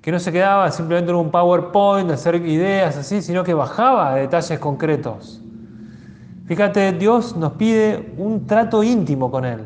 que 0.00 0.10
no 0.10 0.18
se 0.18 0.32
quedaba 0.32 0.70
simplemente 0.70 1.10
en 1.10 1.16
un 1.16 1.30
PowerPoint 1.30 2.10
hacer 2.10 2.36
ideas 2.36 2.96
así, 2.96 3.22
sino 3.22 3.44
que 3.44 3.54
bajaba 3.54 4.12
a 4.12 4.14
detalles 4.16 4.58
concretos. 4.58 5.40
Fíjate, 6.46 6.92
Dios 6.92 7.36
nos 7.36 7.52
pide 7.52 8.14
un 8.18 8.46
trato 8.46 8.82
íntimo 8.82 9.30
con 9.30 9.44
Él. 9.44 9.64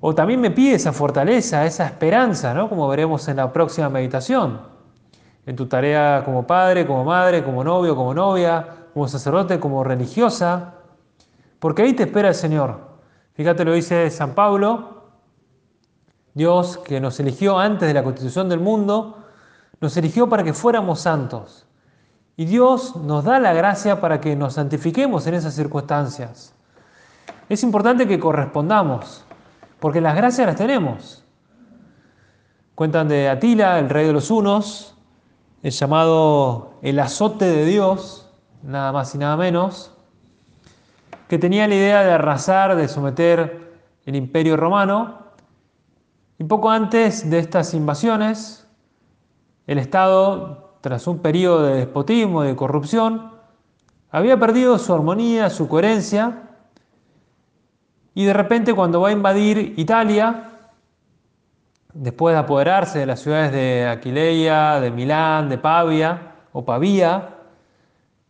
O 0.00 0.14
también 0.14 0.40
me 0.40 0.50
pide 0.50 0.74
esa 0.74 0.92
fortaleza, 0.92 1.64
esa 1.66 1.86
esperanza, 1.86 2.54
¿no? 2.54 2.68
Como 2.68 2.88
veremos 2.88 3.26
en 3.28 3.36
la 3.36 3.52
próxima 3.52 3.88
meditación 3.88 4.78
en 5.48 5.56
tu 5.56 5.64
tarea 5.64 6.24
como 6.26 6.46
padre, 6.46 6.86
como 6.86 7.04
madre, 7.04 7.42
como 7.42 7.64
novio, 7.64 7.96
como 7.96 8.12
novia, 8.12 8.66
como 8.92 9.08
sacerdote, 9.08 9.58
como 9.58 9.82
religiosa, 9.82 10.74
porque 11.58 11.82
ahí 11.82 11.92
te 11.92 12.04
espera 12.04 12.28
el 12.28 12.34
Señor. 12.34 12.88
Fíjate 13.34 13.64
lo 13.64 13.72
dice 13.72 14.10
San 14.10 14.34
Pablo, 14.34 15.04
Dios 16.34 16.78
que 16.78 17.00
nos 17.00 17.18
eligió 17.20 17.58
antes 17.58 17.88
de 17.88 17.94
la 17.94 18.04
constitución 18.04 18.48
del 18.48 18.60
mundo, 18.60 19.18
nos 19.80 19.96
eligió 19.96 20.28
para 20.28 20.44
que 20.44 20.52
fuéramos 20.52 21.00
santos. 21.00 21.66
Y 22.36 22.44
Dios 22.44 22.94
nos 22.96 23.24
da 23.24 23.40
la 23.40 23.52
gracia 23.52 24.00
para 24.00 24.20
que 24.20 24.36
nos 24.36 24.54
santifiquemos 24.54 25.26
en 25.26 25.34
esas 25.34 25.54
circunstancias. 25.54 26.54
Es 27.48 27.62
importante 27.64 28.06
que 28.06 28.20
correspondamos, 28.20 29.24
porque 29.80 30.00
las 30.00 30.14
gracias 30.14 30.46
las 30.46 30.56
tenemos. 30.56 31.24
Cuentan 32.76 33.08
de 33.08 33.28
Atila, 33.28 33.80
el 33.80 33.88
rey 33.88 34.06
de 34.06 34.12
los 34.12 34.30
unos, 34.30 34.94
el 35.64 35.72
llamado 35.72 36.74
el 36.82 37.00
azote 37.00 37.46
de 37.46 37.64
Dios, 37.64 38.30
nada 38.62 38.92
más 38.92 39.14
y 39.16 39.18
nada 39.18 39.36
menos, 39.36 39.97
que 41.28 41.38
tenía 41.38 41.68
la 41.68 41.74
idea 41.74 42.02
de 42.02 42.12
arrasar, 42.12 42.74
de 42.74 42.88
someter 42.88 43.68
el 44.06 44.16
imperio 44.16 44.56
romano. 44.56 45.18
Y 46.38 46.44
poco 46.44 46.70
antes 46.70 47.28
de 47.28 47.38
estas 47.38 47.74
invasiones, 47.74 48.66
el 49.66 49.78
Estado, 49.78 50.78
tras 50.80 51.06
un 51.06 51.18
periodo 51.18 51.64
de 51.64 51.76
despotismo 51.76 52.44
y 52.44 52.48
de 52.48 52.56
corrupción, 52.56 53.32
había 54.10 54.38
perdido 54.38 54.78
su 54.78 54.94
armonía, 54.94 55.50
su 55.50 55.68
coherencia, 55.68 56.44
y 58.14 58.24
de 58.24 58.32
repente 58.32 58.72
cuando 58.72 59.02
va 59.02 59.10
a 59.10 59.12
invadir 59.12 59.74
Italia, 59.76 60.52
después 61.92 62.34
de 62.34 62.38
apoderarse 62.38 63.00
de 63.00 63.06
las 63.06 63.20
ciudades 63.20 63.52
de 63.52 63.86
Aquileia, 63.86 64.80
de 64.80 64.90
Milán, 64.90 65.50
de 65.50 65.58
Pavia 65.58 66.32
o 66.52 66.64
Pavía, 66.64 67.34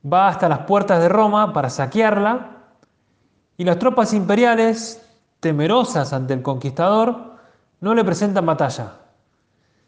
va 0.05 0.29
hasta 0.29 0.49
las 0.49 0.61
puertas 0.61 1.01
de 1.01 1.09
Roma 1.09 1.53
para 1.53 1.71
saquearla 1.71 2.58
Y 3.59 3.65
las 3.65 3.79
tropas 3.79 4.15
imperiales, 4.15 5.05
temerosas 5.41 6.13
ante 6.13 6.33
el 6.33 6.43
conquistador, 6.43 7.33
no 7.81 7.93
le 7.93 8.05
presentan 8.05 8.47
batalla. 8.47 8.93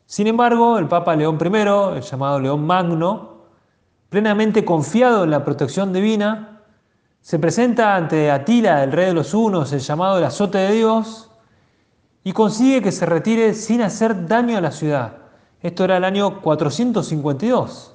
Sin 0.06 0.26
embargo, 0.26 0.76
el 0.76 0.88
Papa 0.88 1.14
León 1.14 1.38
I, 1.40 1.96
el 1.96 2.02
llamado 2.02 2.40
León 2.40 2.66
Magno, 2.66 3.44
plenamente 4.08 4.64
confiado 4.64 5.22
en 5.22 5.30
la 5.30 5.44
protección 5.44 5.92
divina, 5.92 6.62
se 7.20 7.38
presenta 7.38 7.94
ante 7.94 8.28
Atila, 8.30 8.82
el 8.82 8.90
rey 8.90 9.06
de 9.06 9.14
los 9.14 9.32
Hunos, 9.32 9.72
el 9.72 9.78
llamado 9.78 10.18
el 10.18 10.24
azote 10.24 10.58
de 10.58 10.72
Dios, 10.72 11.30
y 12.24 12.32
consigue 12.32 12.82
que 12.82 12.90
se 12.90 13.06
retire 13.06 13.54
sin 13.54 13.82
hacer 13.82 14.26
daño 14.26 14.58
a 14.58 14.60
la 14.60 14.72
ciudad. 14.72 15.18
Esto 15.62 15.84
era 15.84 15.98
el 15.98 16.04
año 16.04 16.40
452. 16.40 17.94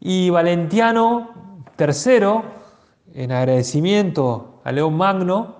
Y 0.00 0.30
Valentiano 0.30 1.30
III, 1.78 2.61
en 3.14 3.32
agradecimiento 3.32 4.60
a 4.64 4.72
León 4.72 4.96
Magno 4.96 5.56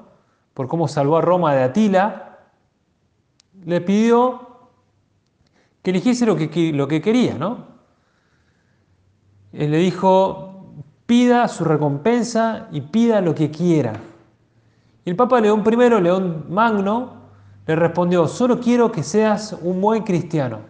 por 0.55 0.69
cómo 0.69 0.89
salvó 0.89 1.17
a 1.17 1.21
Roma 1.21 1.55
de 1.55 1.63
Atila, 1.63 2.39
le 3.65 3.81
pidió 3.81 4.49
que 5.83 5.91
eligiese 5.91 6.27
lo 6.27 6.37
que, 6.37 6.73
lo 6.73 6.87
que 6.89 7.01
quería, 7.01 7.35
¿no? 7.35 7.67
Él 9.53 9.71
le 9.71 9.79
dijo, 9.79 10.75
pida 11.07 11.49
su 11.49 11.65
recompensa 11.65 12.69
y 12.71 12.83
pida 12.83 13.21
lo 13.21 13.35
que 13.35 13.51
quiera. 13.51 13.95
Y 15.05 15.11
el 15.11 15.17
Papa 15.17 15.41
León 15.41 15.65
I, 15.67 16.01
León 16.03 16.47
Magno, 16.49 17.23
le 17.67 17.77
respondió, 17.77 18.29
solo 18.29 18.61
quiero 18.61 18.91
que 18.93 19.03
seas 19.03 19.57
un 19.61 19.81
buen 19.81 20.03
cristiano. 20.03 20.61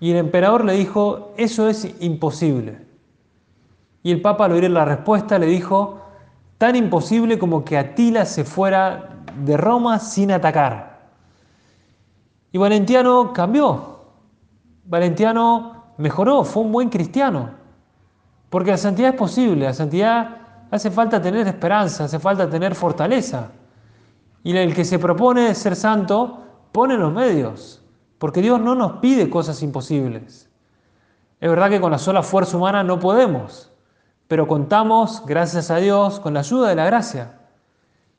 Y 0.00 0.10
el 0.10 0.16
emperador 0.16 0.64
le 0.64 0.74
dijo, 0.74 1.32
eso 1.36 1.68
es 1.68 1.94
imposible. 2.00 2.91
Y 4.02 4.10
el 4.10 4.20
Papa 4.20 4.46
al 4.46 4.52
oír 4.52 4.68
la 4.70 4.84
respuesta 4.84 5.38
le 5.38 5.46
dijo, 5.46 6.00
tan 6.58 6.76
imposible 6.76 7.38
como 7.38 7.64
que 7.64 7.78
Atila 7.78 8.24
se 8.24 8.44
fuera 8.44 9.08
de 9.44 9.56
Roma 9.56 9.98
sin 9.98 10.32
atacar. 10.32 11.00
Y 12.52 12.58
Valentiano 12.58 13.32
cambió. 13.32 14.00
Valentiano 14.84 15.84
mejoró, 15.96 16.44
fue 16.44 16.62
un 16.62 16.72
buen 16.72 16.88
cristiano. 16.88 17.50
Porque 18.50 18.72
la 18.72 18.76
santidad 18.76 19.10
es 19.10 19.16
posible, 19.16 19.64
la 19.64 19.72
santidad 19.72 20.36
hace 20.70 20.90
falta 20.90 21.20
tener 21.22 21.46
esperanza, 21.46 22.04
hace 22.04 22.18
falta 22.18 22.48
tener 22.50 22.74
fortaleza. 22.74 23.50
Y 24.44 24.56
el 24.56 24.74
que 24.74 24.84
se 24.84 24.98
propone 24.98 25.54
ser 25.54 25.76
santo 25.76 26.44
pone 26.72 26.96
los 26.96 27.12
medios, 27.12 27.82
porque 28.18 28.42
Dios 28.42 28.60
no 28.60 28.74
nos 28.74 28.94
pide 29.00 29.30
cosas 29.30 29.62
imposibles. 29.62 30.50
Es 31.40 31.48
verdad 31.48 31.70
que 31.70 31.80
con 31.80 31.90
la 31.90 31.98
sola 31.98 32.22
fuerza 32.22 32.56
humana 32.56 32.84
no 32.84 32.98
podemos, 32.98 33.71
pero 34.32 34.48
contamos, 34.48 35.22
gracias 35.26 35.70
a 35.70 35.76
Dios, 35.76 36.18
con 36.18 36.32
la 36.32 36.40
ayuda 36.40 36.70
de 36.70 36.74
la 36.74 36.86
gracia. 36.86 37.34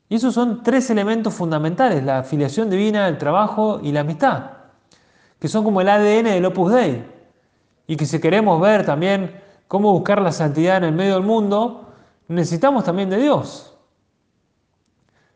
Y 0.08 0.14
esos 0.14 0.32
son 0.32 0.62
tres 0.62 0.88
elementos 0.88 1.34
fundamentales, 1.34 2.04
la 2.04 2.20
afiliación 2.20 2.70
divina, 2.70 3.08
el 3.08 3.18
trabajo 3.18 3.80
y 3.82 3.90
la 3.90 4.02
amistad, 4.02 4.50
que 5.40 5.48
son 5.48 5.64
como 5.64 5.80
el 5.80 5.88
ADN 5.88 6.26
del 6.26 6.44
Opus 6.44 6.72
Dei. 6.72 7.04
Y 7.88 7.96
que 7.96 8.06
si 8.06 8.20
queremos 8.20 8.60
ver 8.60 8.86
también 8.86 9.42
cómo 9.66 9.90
buscar 9.90 10.22
la 10.22 10.30
santidad 10.30 10.76
en 10.76 10.84
el 10.84 10.92
medio 10.92 11.14
del 11.14 11.24
mundo, 11.24 11.88
necesitamos 12.28 12.84
también 12.84 13.10
de 13.10 13.16
Dios. 13.16 13.76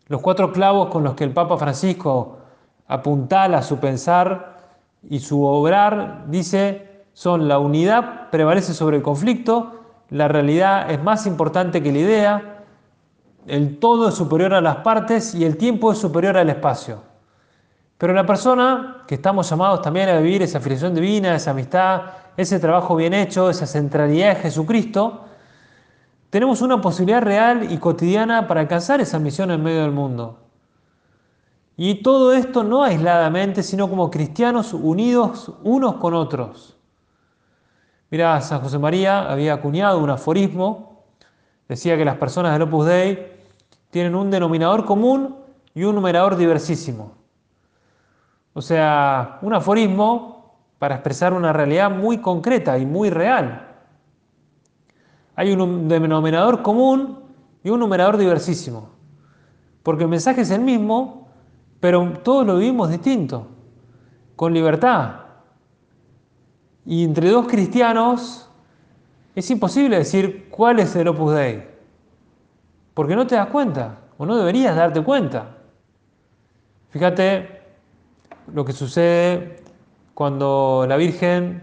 Los 0.06 0.20
cuatro 0.20 0.52
clavos 0.52 0.90
con 0.90 1.02
los 1.02 1.14
que 1.14 1.24
el 1.24 1.32
Papa 1.32 1.58
Francisco 1.58 2.38
apuntala 2.86 3.62
su 3.62 3.78
pensar 3.80 4.60
y 5.02 5.18
su 5.18 5.42
obrar, 5.42 6.26
dice, 6.28 7.02
son 7.14 7.48
la 7.48 7.58
unidad 7.58 8.30
prevalece 8.30 8.74
sobre 8.74 8.98
el 8.98 9.02
conflicto, 9.02 9.77
la 10.10 10.28
realidad 10.28 10.90
es 10.90 11.02
más 11.02 11.26
importante 11.26 11.82
que 11.82 11.92
la 11.92 11.98
idea, 11.98 12.64
el 13.46 13.78
todo 13.78 14.08
es 14.08 14.14
superior 14.14 14.54
a 14.54 14.60
las 14.60 14.76
partes 14.76 15.34
y 15.34 15.44
el 15.44 15.56
tiempo 15.56 15.92
es 15.92 15.98
superior 15.98 16.36
al 16.36 16.48
espacio. 16.48 17.02
Pero 17.98 18.12
la 18.12 18.24
persona 18.24 19.04
que 19.06 19.16
estamos 19.16 19.50
llamados 19.50 19.82
también 19.82 20.08
a 20.08 20.18
vivir 20.18 20.42
esa 20.42 20.58
afiliación 20.58 20.94
divina, 20.94 21.34
esa 21.34 21.50
amistad, 21.50 22.02
ese 22.36 22.60
trabajo 22.60 22.94
bien 22.94 23.12
hecho, 23.12 23.50
esa 23.50 23.66
centralidad 23.66 24.36
de 24.36 24.42
Jesucristo, 24.42 25.24
tenemos 26.30 26.62
una 26.62 26.80
posibilidad 26.80 27.22
real 27.22 27.72
y 27.72 27.78
cotidiana 27.78 28.46
para 28.46 28.60
alcanzar 28.60 29.00
esa 29.00 29.18
misión 29.18 29.50
en 29.50 29.62
medio 29.62 29.82
del 29.82 29.90
mundo. 29.90 30.38
Y 31.76 32.02
todo 32.02 32.32
esto 32.32 32.64
no 32.64 32.84
aisladamente, 32.84 33.62
sino 33.62 33.88
como 33.88 34.10
cristianos 34.10 34.72
unidos 34.72 35.52
unos 35.62 35.96
con 35.96 36.14
otros. 36.14 36.77
Mira, 38.10 38.40
San 38.40 38.60
José 38.60 38.78
María 38.78 39.30
había 39.30 39.52
acuñado 39.52 39.98
un 39.98 40.08
aforismo, 40.08 41.04
decía 41.68 41.96
que 41.98 42.04
las 42.06 42.16
personas 42.16 42.52
del 42.52 42.62
Opus 42.62 42.86
Dei 42.86 43.32
tienen 43.90 44.14
un 44.14 44.30
denominador 44.30 44.86
común 44.86 45.36
y 45.74 45.84
un 45.84 45.94
numerador 45.94 46.36
diversísimo. 46.36 47.12
O 48.54 48.62
sea, 48.62 49.38
un 49.42 49.52
aforismo 49.52 50.56
para 50.78 50.96
expresar 50.96 51.34
una 51.34 51.52
realidad 51.52 51.90
muy 51.90 52.18
concreta 52.18 52.78
y 52.78 52.86
muy 52.86 53.10
real. 53.10 53.76
Hay 55.36 55.52
un 55.52 55.86
denominador 55.86 56.62
común 56.62 57.20
y 57.62 57.68
un 57.68 57.80
numerador 57.80 58.16
diversísimo. 58.16 58.90
Porque 59.82 60.04
el 60.04 60.10
mensaje 60.10 60.40
es 60.40 60.50
el 60.50 60.62
mismo, 60.62 61.28
pero 61.78 62.14
todos 62.24 62.46
lo 62.46 62.56
vivimos 62.56 62.90
distinto, 62.90 63.48
con 64.34 64.52
libertad, 64.52 65.27
y 66.88 67.04
entre 67.04 67.28
dos 67.28 67.46
cristianos 67.46 68.48
es 69.34 69.50
imposible 69.50 69.98
decir 69.98 70.48
cuál 70.48 70.78
es 70.78 70.96
el 70.96 71.06
Opus 71.08 71.34
Dei, 71.34 71.62
porque 72.94 73.14
no 73.14 73.26
te 73.26 73.34
das 73.34 73.48
cuenta, 73.48 73.98
o 74.16 74.24
no 74.24 74.34
deberías 74.38 74.74
darte 74.74 75.02
cuenta. 75.02 75.58
Fíjate 76.88 77.60
lo 78.54 78.64
que 78.64 78.72
sucede 78.72 79.62
cuando 80.14 80.86
la 80.88 80.96
Virgen 80.96 81.62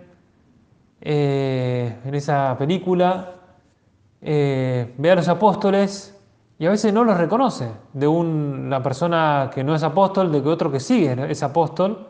eh, 1.02 1.98
en 2.06 2.14
esa 2.14 2.56
película 2.60 3.34
eh, 4.22 4.94
ve 4.96 5.12
a 5.12 5.16
los 5.16 5.28
apóstoles 5.28 6.16
y 6.60 6.68
a 6.68 6.70
veces 6.70 6.94
no 6.94 7.04
los 7.04 7.18
reconoce 7.18 7.72
de 7.94 8.08
una 8.08 8.84
persona 8.84 9.50
que 9.52 9.64
no 9.64 9.74
es 9.74 9.82
apóstol, 9.82 10.32
de 10.32 10.44
que 10.44 10.50
otro 10.50 10.72
que 10.72 10.80
sigue 10.80 11.18
es 11.32 11.42
apóstol. 11.42 12.10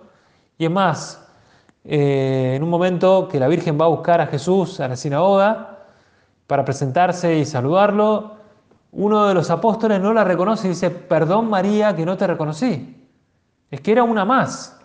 Y 0.58 0.66
es 0.66 0.72
más, 0.72 1.25
eh, 1.88 2.54
en 2.56 2.64
un 2.64 2.70
momento 2.70 3.28
que 3.28 3.40
la 3.40 3.48
Virgen 3.48 3.80
va 3.80 3.86
a 3.86 3.90
buscar 3.90 4.20
a 4.20 4.28
Jesús 4.28 4.80
a 4.80 4.88
la 4.88 4.96
sinagoga 4.96 5.86
para 6.48 6.66
presentarse 6.66 7.38
y 7.38 7.46
saludarlo, 7.46 8.36
uno 8.92 9.26
de 9.28 9.34
los 9.34 9.52
apóstoles 9.52 10.00
no 10.02 10.14
la 10.14 10.24
reconoce 10.24 10.68
y 10.68 10.72
dice, 10.72 10.90
perdón 10.90 11.50
María 11.50 11.96
que 11.96 12.06
no 12.06 12.18
te 12.18 12.26
reconocí. 12.26 13.08
Es 13.70 13.82
que 13.82 13.92
era 13.92 14.04
una 14.04 14.26
más. 14.26 14.80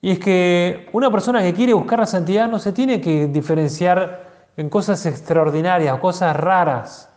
Y 0.00 0.10
es 0.10 0.18
que 0.18 0.88
una 0.92 1.10
persona 1.10 1.42
que 1.42 1.54
quiere 1.54 1.74
buscar 1.74 2.00
la 2.00 2.06
santidad 2.06 2.48
no 2.48 2.58
se 2.58 2.72
tiene 2.72 3.00
que 3.00 3.28
diferenciar 3.28 4.48
en 4.56 4.68
cosas 4.68 5.06
extraordinarias, 5.06 5.98
cosas 6.00 6.36
raras. 6.36 7.08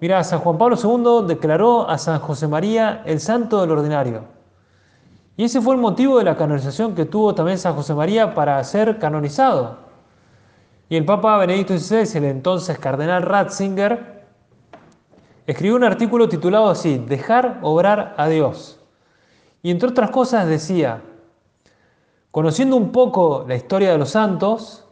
Mira, 0.00 0.22
San 0.22 0.38
Juan 0.40 0.58
Pablo 0.58 0.76
II 0.76 1.26
declaró 1.26 1.88
a 1.88 1.98
San 1.98 2.20
José 2.20 2.46
María 2.46 3.02
el 3.04 3.20
santo 3.20 3.60
del 3.60 3.72
ordinario. 3.72 4.33
Y 5.36 5.44
ese 5.44 5.60
fue 5.60 5.74
el 5.74 5.80
motivo 5.80 6.18
de 6.18 6.24
la 6.24 6.36
canonización 6.36 6.94
que 6.94 7.06
tuvo 7.06 7.34
también 7.34 7.58
San 7.58 7.74
José 7.74 7.94
María 7.94 8.34
para 8.34 8.62
ser 8.62 8.98
canonizado. 8.98 9.78
Y 10.88 10.96
el 10.96 11.04
Papa 11.04 11.38
Benedicto 11.38 11.76
XVI, 11.76 12.18
el 12.18 12.24
entonces 12.24 12.78
cardenal 12.78 13.22
Ratzinger, 13.22 14.24
escribió 15.46 15.76
un 15.76 15.84
artículo 15.84 16.28
titulado 16.28 16.70
así, 16.70 16.98
Dejar 16.98 17.58
obrar 17.62 18.14
a 18.16 18.28
Dios. 18.28 18.78
Y 19.62 19.70
entre 19.70 19.88
otras 19.88 20.10
cosas 20.10 20.46
decía, 20.46 21.02
conociendo 22.30 22.76
un 22.76 22.92
poco 22.92 23.44
la 23.48 23.56
historia 23.56 23.90
de 23.90 23.98
los 23.98 24.10
santos, 24.10 24.86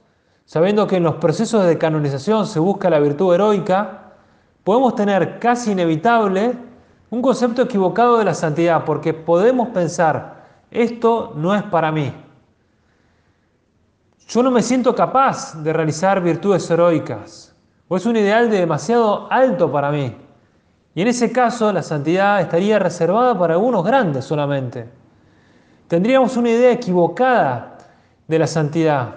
sabiendo 0.44 0.86
que 0.86 0.96
en 0.96 1.04
los 1.04 1.16
procesos 1.16 1.66
de 1.66 1.78
canonización 1.78 2.46
se 2.46 2.58
busca 2.58 2.90
la 2.90 2.98
virtud 2.98 3.34
heroica, 3.34 4.14
podemos 4.64 4.94
tener 4.94 5.38
casi 5.38 5.72
inevitable 5.72 6.56
un 7.10 7.20
concepto 7.20 7.62
equivocado 7.62 8.16
de 8.16 8.24
la 8.24 8.32
santidad, 8.32 8.86
porque 8.86 9.12
podemos 9.12 9.68
pensar, 9.68 10.31
esto 10.72 11.32
no 11.36 11.54
es 11.54 11.62
para 11.64 11.92
mí. 11.92 12.12
Yo 14.28 14.42
no 14.42 14.50
me 14.50 14.62
siento 14.62 14.94
capaz 14.94 15.62
de 15.62 15.72
realizar 15.72 16.22
virtudes 16.22 16.70
heroicas, 16.70 17.54
o 17.88 17.96
es 17.96 18.06
un 18.06 18.16
ideal 18.16 18.50
de 18.50 18.60
demasiado 18.60 19.30
alto 19.30 19.70
para 19.70 19.90
mí. 19.90 20.16
Y 20.94 21.02
en 21.02 21.08
ese 21.08 21.32
caso 21.32 21.72
la 21.72 21.82
santidad 21.82 22.40
estaría 22.40 22.78
reservada 22.78 23.38
para 23.38 23.54
algunos 23.54 23.84
grandes 23.84 24.24
solamente. 24.24 24.88
Tendríamos 25.88 26.36
una 26.36 26.50
idea 26.50 26.72
equivocada 26.72 27.76
de 28.26 28.38
la 28.38 28.46
santidad, 28.46 29.16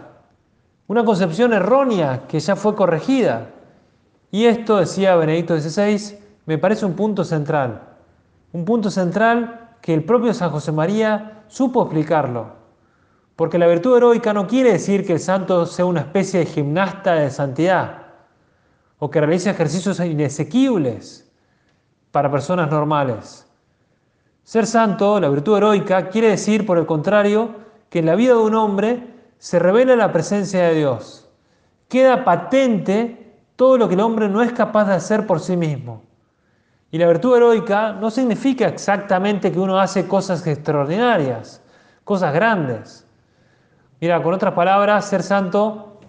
una 0.87 1.05
concepción 1.05 1.53
errónea 1.53 2.23
que 2.27 2.39
ya 2.39 2.55
fue 2.55 2.75
corregida. 2.75 3.47
Y 4.31 4.45
esto, 4.45 4.77
decía 4.77 5.15
Benedicto 5.15 5.57
XVI, 5.57 6.19
me 6.45 6.57
parece 6.57 6.85
un 6.85 6.93
punto 6.93 7.23
central. 7.23 7.81
Un 8.51 8.65
punto 8.65 8.91
central 8.91 9.64
que 9.85 9.93
el 9.93 10.03
propio 10.03 10.33
San 10.33 10.49
José 10.49 10.71
María 10.71 11.43
supo 11.47 11.83
explicarlo. 11.83 12.53
Porque 13.35 13.59
la 13.59 13.67
virtud 13.67 13.97
heroica 13.97 14.33
no 14.33 14.47
quiere 14.47 14.71
decir 14.71 15.05
que 15.05 15.13
el 15.13 15.19
santo 15.19 15.67
sea 15.67 15.85
una 15.85 15.99
especie 15.99 16.39
de 16.39 16.47
gimnasta 16.47 17.13
de 17.13 17.29
santidad. 17.29 18.01
o 18.97 19.11
que 19.11 19.21
realice 19.21 19.51
ejercicios 19.51 19.99
inesequibles 19.99 21.31
para 22.11 22.31
personas 22.31 22.71
normales. 22.71 23.47
Ser 24.41 24.65
santo, 24.65 25.19
la 25.19 25.29
virtud 25.29 25.57
heroica, 25.57 26.09
quiere 26.09 26.29
decir, 26.29 26.65
por 26.65 26.79
el 26.79 26.87
contrario, 26.87 27.53
que 27.91 27.99
en 27.99 28.07
la 28.07 28.15
vida 28.15 28.33
de 28.33 28.39
un 28.39 28.55
hombre 28.55 29.07
se 29.37 29.59
revela 29.59 29.95
la 29.95 30.11
presencia 30.11 30.63
de 30.63 30.73
Dios. 30.73 31.29
Queda 31.89 32.23
patente 32.23 33.35
todo 33.55 33.77
lo 33.77 33.87
que 33.87 33.93
el 33.93 34.01
hombre 34.01 34.29
no 34.29 34.41
es 34.41 34.51
capaz 34.51 34.85
de 34.85 34.95
hacer 34.95 35.27
por 35.27 35.39
sí 35.39 35.55
mismo. 35.55 36.01
Y 36.95 36.97
la 36.97 37.07
virtud 37.07 37.35
heroica 37.35 37.91
no 37.91 38.09
significa 38.09 38.69
exactamente 38.69 39.51
que 39.51 39.59
uno 39.59 39.77
hace 39.77 40.07
cosas 40.07 40.47
extraordinarias, 40.47 41.61
cosas 42.05 42.33
grandes. 42.33 43.05
Mira, 43.99 44.23
con 44.23 44.33
otras 44.33 44.53
palabras, 44.53 45.03
ser 45.03 45.21
santo 45.21 45.99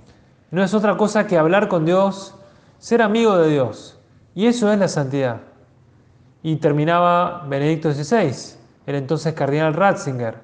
no 0.53 0.63
es 0.63 0.73
otra 0.75 0.97
cosa 0.97 1.27
que 1.27 1.39
hablar 1.39 1.67
con 1.67 1.85
Dios, 1.85 2.37
ser 2.79 3.03
amigo 3.03 3.37
de 3.37 3.51
Dios. 3.51 3.99
Y 4.37 4.47
eso 4.47 4.73
es 4.73 4.79
la 4.79 4.87
santidad. 4.87 5.41
Y 6.45 6.55
terminaba 6.55 7.45
Benedicto 7.49 7.93
XVI, 7.93 8.57
el 8.87 8.95
entonces 8.95 9.35
cardenal 9.35 9.75
Ratzinger. 9.75 10.37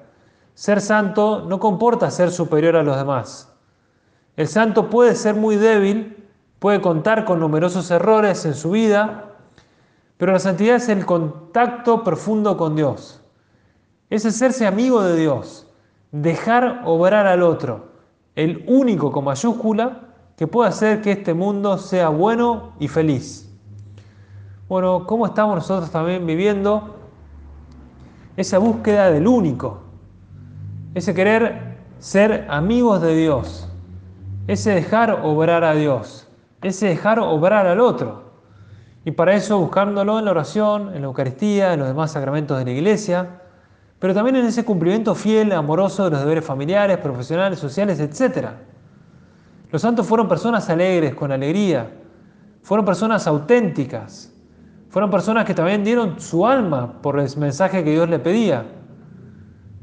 Ser 0.55 0.81
santo 0.81 1.45
no 1.47 1.57
comporta 1.57 2.11
ser 2.11 2.31
superior 2.31 2.75
a 2.75 2.83
los 2.83 2.97
demás. 2.97 3.49
El 4.35 4.49
santo 4.49 4.89
puede 4.89 5.15
ser 5.15 5.35
muy 5.35 5.55
débil, 5.55 6.27
puede 6.59 6.81
contar 6.81 7.23
con 7.23 7.39
numerosos 7.39 7.89
errores 7.91 8.43
en 8.43 8.55
su 8.55 8.71
vida, 8.71 9.29
pero 10.17 10.31
la 10.31 10.39
santidad 10.39 10.75
es 10.75 10.89
el 10.89 11.05
contacto 11.05 12.03
profundo 12.03 12.57
con 12.57 12.75
Dios. 12.75 13.21
Es 14.09 14.25
hacerse 14.25 14.67
amigo 14.67 15.01
de 15.01 15.15
Dios, 15.15 15.67
dejar 16.11 16.81
obrar 16.85 17.27
al 17.27 17.41
otro, 17.41 17.87
el 18.35 18.63
único 18.67 19.11
con 19.11 19.25
mayúscula 19.25 20.09
que 20.37 20.47
puede 20.47 20.69
hacer 20.69 21.01
que 21.01 21.11
este 21.11 21.33
mundo 21.33 21.77
sea 21.77 22.09
bueno 22.09 22.73
y 22.79 22.87
feliz. 22.87 23.49
Bueno, 24.67 25.05
¿cómo 25.05 25.25
estamos 25.25 25.55
nosotros 25.55 25.91
también 25.91 26.25
viviendo 26.25 26.95
esa 28.37 28.57
búsqueda 28.57 29.11
del 29.11 29.27
único? 29.27 29.81
Ese 30.95 31.13
querer 31.13 31.77
ser 31.99 32.47
amigos 32.49 33.01
de 33.01 33.15
Dios, 33.15 33.69
ese 34.47 34.71
dejar 34.71 35.21
obrar 35.23 35.63
a 35.63 35.73
Dios, 35.73 36.27
ese 36.61 36.87
dejar 36.87 37.19
obrar 37.19 37.67
al 37.67 37.79
otro. 37.79 38.22
Y 39.05 39.11
para 39.11 39.33
eso 39.33 39.59
buscándolo 39.59 40.19
en 40.19 40.25
la 40.25 40.31
oración, 40.31 40.93
en 40.95 41.01
la 41.01 41.07
Eucaristía, 41.07 41.73
en 41.73 41.79
los 41.79 41.87
demás 41.89 42.11
sacramentos 42.11 42.57
de 42.57 42.65
la 42.65 42.71
Iglesia, 42.71 43.41
pero 43.99 44.13
también 44.13 44.35
en 44.37 44.45
ese 44.45 44.63
cumplimiento 44.65 45.15
fiel, 45.15 45.51
amoroso 45.51 46.05
de 46.05 46.11
los 46.11 46.19
deberes 46.19 46.45
familiares, 46.45 46.97
profesionales, 46.97 47.59
sociales, 47.59 47.99
etc. 47.99 48.49
Los 49.71 49.81
santos 49.81 50.07
fueron 50.07 50.27
personas 50.27 50.69
alegres, 50.69 51.15
con 51.15 51.31
alegría, 51.31 51.89
fueron 52.61 52.85
personas 52.85 53.27
auténticas, 53.27 54.33
fueron 54.89 55.09
personas 55.09 55.45
que 55.45 55.53
también 55.53 55.83
dieron 55.83 56.19
su 56.19 56.45
alma 56.45 57.01
por 57.01 57.19
el 57.19 57.37
mensaje 57.37 57.83
que 57.83 57.91
Dios 57.91 58.09
le 58.09 58.19
pedía. 58.19 58.65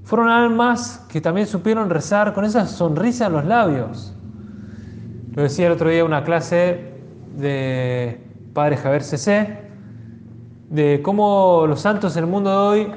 Fueron 0.05 0.29
almas 0.29 1.07
que 1.11 1.21
también 1.21 1.47
supieron 1.47 1.91
rezar 1.91 2.33
con 2.33 2.45
esa 2.45 2.67
sonrisa 2.67 3.27
en 3.27 3.33
los 3.33 3.45
labios. 3.45 4.15
Lo 5.33 5.43
decía 5.43 5.67
el 5.67 5.73
otro 5.73 5.91
día 5.91 6.05
una 6.05 6.25
clase 6.25 6.95
de 7.37 8.30
Padre 8.53 8.77
Javier 8.77 9.03
CC, 9.05 9.59
de 10.71 11.01
cómo 11.03 11.67
los 11.69 11.81
santos 11.81 12.17
en 12.17 12.25
el 12.25 12.31
mundo 12.31 12.51
de 12.51 12.57
hoy, 12.57 12.93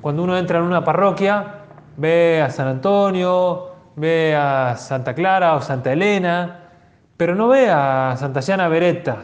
cuando 0.00 0.24
uno 0.24 0.36
entra 0.36 0.58
en 0.58 0.64
una 0.64 0.82
parroquia, 0.82 1.62
ve 1.96 2.42
a 2.42 2.50
San 2.50 2.66
Antonio, 2.66 3.70
ve 3.94 4.34
a 4.34 4.74
Santa 4.76 5.14
Clara 5.14 5.54
o 5.54 5.60
Santa 5.60 5.92
Elena, 5.92 6.70
pero 7.16 7.36
no 7.36 7.46
ve 7.46 7.70
a 7.70 8.16
Santa 8.16 8.40
Llana 8.40 8.66
Beretta, 8.66 9.18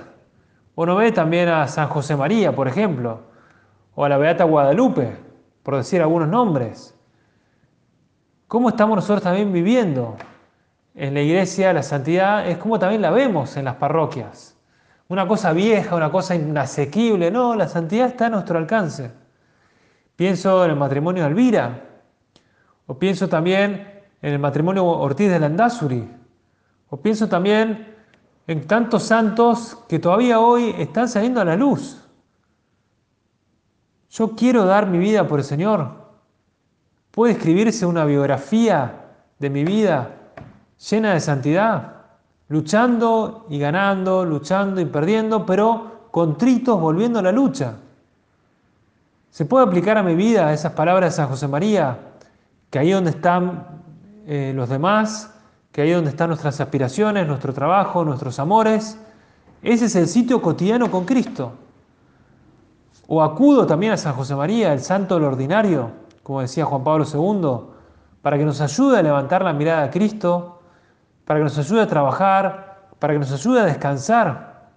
o 0.77 0.87
no 0.87 0.95
ve 0.95 1.11
también 1.11 1.49
a 1.49 1.67
San 1.67 1.89
José 1.89 2.15
María, 2.15 2.55
por 2.55 2.69
ejemplo, 2.69 3.23
o 3.97 4.05
a 4.05 4.09
la 4.09 4.19
Beata 4.19 4.45
Guadalupe, 4.45 5.17
por 5.65 5.77
decir 5.77 6.01
algunos 6.03 6.29
nombres. 6.29 6.97
¿Cómo 8.47 8.69
estamos 8.69 8.95
nosotros 8.95 9.23
también 9.23 9.53
viviendo 9.53 10.17
en 10.95 11.15
la 11.15 11.21
iglesia 11.21 11.73
la 11.73 11.83
santidad? 11.83 12.47
Es 12.47 12.59
como 12.59 12.79
también 12.79 13.03
la 13.03 13.11
vemos 13.11 13.57
en 13.57 13.65
las 13.65 13.75
parroquias 13.75 14.52
una 15.13 15.29
cosa 15.29 15.53
vieja, 15.53 15.95
una 15.95 16.11
cosa 16.11 16.35
inasequible. 16.35 17.31
No, 17.31 17.55
la 17.55 17.69
santidad 17.69 18.07
está 18.07 18.27
a 18.27 18.31
nuestro 18.31 18.57
alcance. 18.57 19.11
Pienso 20.17 20.65
en 20.65 20.71
el 20.71 20.77
matrimonio 20.77 21.23
de 21.23 21.29
Elvira, 21.29 21.85
o 22.87 22.99
pienso 22.99 23.29
también 23.29 24.05
en 24.23 24.33
el 24.33 24.39
matrimonio 24.39 24.87
Ortiz 24.87 25.31
de 25.31 25.39
Landazuri, 25.39 26.09
o 26.89 26.97
pienso 26.97 27.29
también 27.29 27.95
en 28.47 28.67
tantos 28.67 29.03
santos 29.03 29.85
que 29.87 29.99
todavía 29.99 30.41
hoy 30.41 30.75
están 30.79 31.11
saliendo 31.11 31.43
a 31.43 31.45
la 31.45 31.57
luz. 31.57 32.03
Yo 34.09 34.35
quiero 34.35 34.65
dar 34.65 34.87
mi 34.87 34.97
vida 34.97 35.29
por 35.29 35.41
el 35.41 35.45
Señor. 35.45 35.91
¿Puede 37.11 37.35
escribirse 37.35 37.85
una 37.85 38.07
biografía 38.07 39.11
de 39.39 39.51
mi 39.51 39.63
vida 39.63 40.11
llena 40.91 41.13
de 41.13 41.21
santidad? 41.21 42.02
Luchando 42.49 43.47
y 43.49 43.59
ganando, 43.59 44.25
luchando 44.25 44.81
y 44.81 44.85
perdiendo, 44.85 45.47
pero 45.47 46.09
contritos 46.11 46.81
volviendo 46.81 47.19
a 47.19 47.23
la 47.23 47.33
lucha. 47.33 47.77
¿Se 49.31 49.47
puede 49.47 49.65
aplicar 49.65 49.97
a 49.97 50.03
mi 50.03 50.15
vida 50.15 50.53
esas 50.53 50.73
palabras 50.73 51.13
de 51.13 51.17
San 51.17 51.29
José 51.29 51.49
María? 51.49 51.99
Que 52.71 52.79
ahí 52.79 52.91
donde 52.91 53.11
están 53.11 53.67
eh, 54.27 54.53
los 54.55 54.69
demás, 54.69 55.33
que 55.73 55.83
ahí 55.83 55.91
donde 55.91 56.11
están 56.11 56.29
nuestras 56.29 56.61
aspiraciones, 56.61 57.27
nuestro 57.27 57.55
trabajo, 57.55 58.05
nuestros 58.05 58.39
amores, 58.39 58.99
ese 59.63 59.87
es 59.87 59.97
el 59.97 60.09
sitio 60.09 60.43
cotidiano 60.43 60.91
con 60.91 61.05
Cristo. 61.05 61.53
O 63.07 63.23
acudo 63.23 63.67
también 63.67 63.93
a 63.93 63.97
San 63.97 64.15
José 64.15 64.35
María, 64.35 64.73
el 64.73 64.81
santo 64.81 65.15
del 65.15 65.25
ordinario, 65.25 65.91
como 66.23 66.41
decía 66.41 66.65
Juan 66.65 66.85
Pablo 66.85 67.05
II, 67.05 67.75
para 68.21 68.39
que 68.39 68.45
nos 68.45 68.61
ayude 68.61 68.99
a 68.99 69.03
levantar 69.03 69.43
la 69.43 69.53
mirada 69.53 69.85
a 69.85 69.91
Cristo, 69.91 70.62
para 71.25 71.41
que 71.41 71.45
nos 71.45 71.59
ayude 71.59 71.83
a 71.83 71.87
trabajar, 71.87 72.89
para 72.99 73.15
que 73.15 73.19
nos 73.19 73.33
ayude 73.33 73.61
a 73.61 73.65
descansar. 73.65 74.71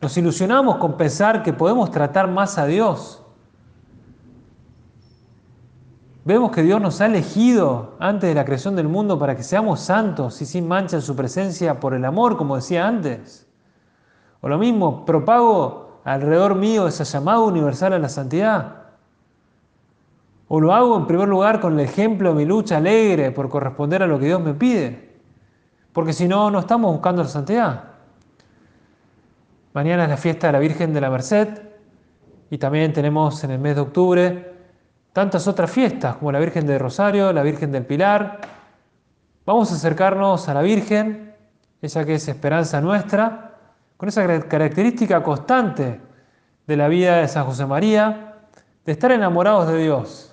Nos 0.00 0.16
ilusionamos 0.16 0.76
con 0.76 0.96
pensar 0.96 1.42
que 1.42 1.52
podemos 1.52 1.90
tratar 1.90 2.28
más 2.28 2.58
a 2.58 2.66
Dios. 2.66 3.22
Vemos 6.24 6.52
que 6.52 6.62
Dios 6.62 6.80
nos 6.80 7.00
ha 7.00 7.06
elegido 7.06 7.96
antes 7.98 8.28
de 8.28 8.34
la 8.34 8.44
creación 8.44 8.76
del 8.76 8.88
mundo 8.88 9.18
para 9.18 9.36
que 9.36 9.42
seamos 9.42 9.80
santos 9.80 10.40
y 10.40 10.46
sin 10.46 10.68
mancha 10.68 10.96
en 10.96 11.02
su 11.02 11.16
presencia 11.16 11.80
por 11.80 11.94
el 11.94 12.04
amor, 12.04 12.36
como 12.36 12.56
decía 12.56 12.86
antes. 12.86 13.48
O 14.40 14.48
lo 14.48 14.58
mismo, 14.58 15.04
propago 15.04 16.00
alrededor 16.04 16.54
mío 16.54 16.86
esa 16.86 17.04
llamada 17.04 17.40
universal 17.40 17.92
a 17.92 17.98
la 17.98 18.08
santidad. 18.08 18.81
O 20.54 20.60
lo 20.60 20.74
hago 20.74 20.98
en 20.98 21.06
primer 21.06 21.28
lugar 21.28 21.60
con 21.60 21.80
el 21.80 21.80
ejemplo 21.80 22.28
de 22.28 22.34
mi 22.34 22.44
lucha 22.44 22.76
alegre 22.76 23.30
por 23.30 23.48
corresponder 23.48 24.02
a 24.02 24.06
lo 24.06 24.18
que 24.18 24.26
Dios 24.26 24.38
me 24.42 24.52
pide. 24.52 25.16
Porque 25.94 26.12
si 26.12 26.28
no, 26.28 26.50
no 26.50 26.58
estamos 26.58 26.92
buscando 26.92 27.22
la 27.22 27.28
santidad. 27.30 27.84
Mañana 29.72 30.02
es 30.02 30.10
la 30.10 30.18
fiesta 30.18 30.48
de 30.48 30.52
la 30.52 30.58
Virgen 30.58 30.92
de 30.92 31.00
la 31.00 31.08
Merced 31.08 31.48
y 32.50 32.58
también 32.58 32.92
tenemos 32.92 33.42
en 33.44 33.52
el 33.52 33.60
mes 33.60 33.76
de 33.76 33.80
octubre 33.80 34.54
tantas 35.14 35.48
otras 35.48 35.70
fiestas 35.70 36.16
como 36.16 36.30
la 36.30 36.38
Virgen 36.38 36.66
de 36.66 36.78
Rosario, 36.78 37.32
la 37.32 37.42
Virgen 37.42 37.72
del 37.72 37.86
Pilar. 37.86 38.40
Vamos 39.46 39.72
a 39.72 39.76
acercarnos 39.76 40.50
a 40.50 40.52
la 40.52 40.60
Virgen, 40.60 41.34
esa 41.80 42.04
que 42.04 42.16
es 42.16 42.28
esperanza 42.28 42.78
nuestra, 42.82 43.54
con 43.96 44.10
esa 44.10 44.40
característica 44.42 45.22
constante 45.22 45.98
de 46.66 46.76
la 46.76 46.88
vida 46.88 47.16
de 47.22 47.28
San 47.28 47.46
José 47.46 47.64
María, 47.64 48.34
de 48.84 48.92
estar 48.92 49.12
enamorados 49.12 49.66
de 49.68 49.78
Dios 49.78 50.28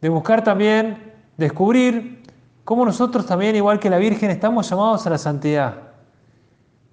de 0.00 0.08
buscar 0.08 0.44
también, 0.44 1.12
descubrir 1.36 2.22
cómo 2.64 2.84
nosotros 2.84 3.26
también, 3.26 3.56
igual 3.56 3.80
que 3.80 3.90
la 3.90 3.98
Virgen, 3.98 4.30
estamos 4.30 4.68
llamados 4.68 5.06
a 5.06 5.10
la 5.10 5.18
santidad. 5.18 5.74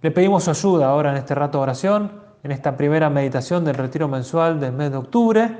Le 0.01 0.11
pedimos 0.11 0.43
su 0.43 0.51
ayuda 0.51 0.87
ahora 0.87 1.11
en 1.11 1.17
este 1.17 1.35
rato 1.35 1.57
de 1.57 1.63
oración, 1.63 2.11
en 2.43 2.51
esta 2.51 2.77
primera 2.77 3.09
meditación 3.09 3.65
del 3.65 3.75
retiro 3.75 4.07
mensual 4.07 4.59
del 4.59 4.71
mes 4.71 4.91
de 4.91 4.97
octubre, 4.97 5.57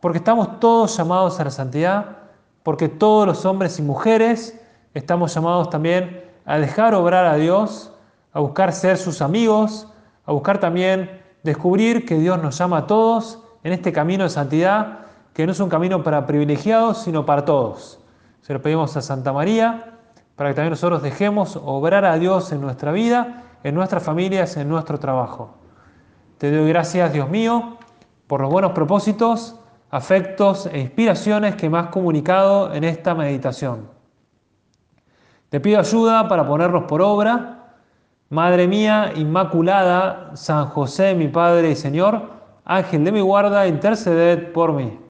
porque 0.00 0.18
estamos 0.18 0.60
todos 0.60 0.96
llamados 0.96 1.40
a 1.40 1.44
la 1.44 1.50
santidad, 1.50 2.18
porque 2.62 2.88
todos 2.88 3.26
los 3.26 3.44
hombres 3.44 3.78
y 3.78 3.82
mujeres 3.82 4.58
estamos 4.94 5.34
llamados 5.34 5.70
también 5.70 6.24
a 6.44 6.58
dejar 6.58 6.94
obrar 6.94 7.26
a 7.26 7.36
Dios, 7.36 7.92
a 8.32 8.40
buscar 8.40 8.72
ser 8.72 8.96
sus 8.96 9.22
amigos, 9.22 9.88
a 10.24 10.32
buscar 10.32 10.58
también 10.58 11.22
descubrir 11.42 12.04
que 12.04 12.18
Dios 12.18 12.40
nos 12.42 12.58
llama 12.58 12.78
a 12.78 12.86
todos 12.86 13.42
en 13.62 13.72
este 13.72 13.92
camino 13.92 14.24
de 14.24 14.30
santidad 14.30 15.00
que 15.32 15.46
no 15.46 15.52
es 15.52 15.60
un 15.60 15.68
camino 15.68 16.02
para 16.02 16.26
privilegiados, 16.26 17.02
sino 17.02 17.24
para 17.24 17.44
todos. 17.44 18.00
Se 18.40 18.52
lo 18.52 18.62
pedimos 18.62 18.96
a 18.96 19.02
Santa 19.02 19.32
María 19.32 19.98
para 20.36 20.50
que 20.50 20.54
también 20.54 20.70
nosotros 20.70 21.02
dejemos 21.02 21.56
obrar 21.62 22.04
a 22.04 22.18
Dios 22.18 22.50
en 22.52 22.60
nuestra 22.60 22.92
vida, 22.92 23.42
en 23.62 23.74
nuestras 23.74 24.02
familias, 24.02 24.56
en 24.56 24.68
nuestro 24.68 24.98
trabajo. 24.98 25.54
Te 26.38 26.50
doy 26.50 26.68
gracias, 26.68 27.12
Dios 27.12 27.28
mío, 27.28 27.76
por 28.26 28.40
los 28.40 28.50
buenos 28.50 28.72
propósitos, 28.72 29.60
afectos 29.90 30.66
e 30.72 30.80
inspiraciones 30.80 31.56
que 31.56 31.68
me 31.68 31.78
has 31.78 31.88
comunicado 31.88 32.72
en 32.72 32.84
esta 32.84 33.14
meditación. 33.14 33.88
Te 35.50 35.60
pido 35.60 35.78
ayuda 35.80 36.28
para 36.28 36.46
ponerlos 36.46 36.84
por 36.84 37.02
obra, 37.02 37.60
Madre 38.30 38.68
mía 38.68 39.12
Inmaculada, 39.16 40.30
San 40.36 40.66
José, 40.66 41.16
mi 41.16 41.26
Padre 41.26 41.72
y 41.72 41.74
Señor, 41.76 42.30
Ángel 42.64 43.04
de 43.04 43.10
mi 43.10 43.20
guarda, 43.20 43.66
interceded 43.66 44.52
por 44.52 44.72
mí. 44.72 44.96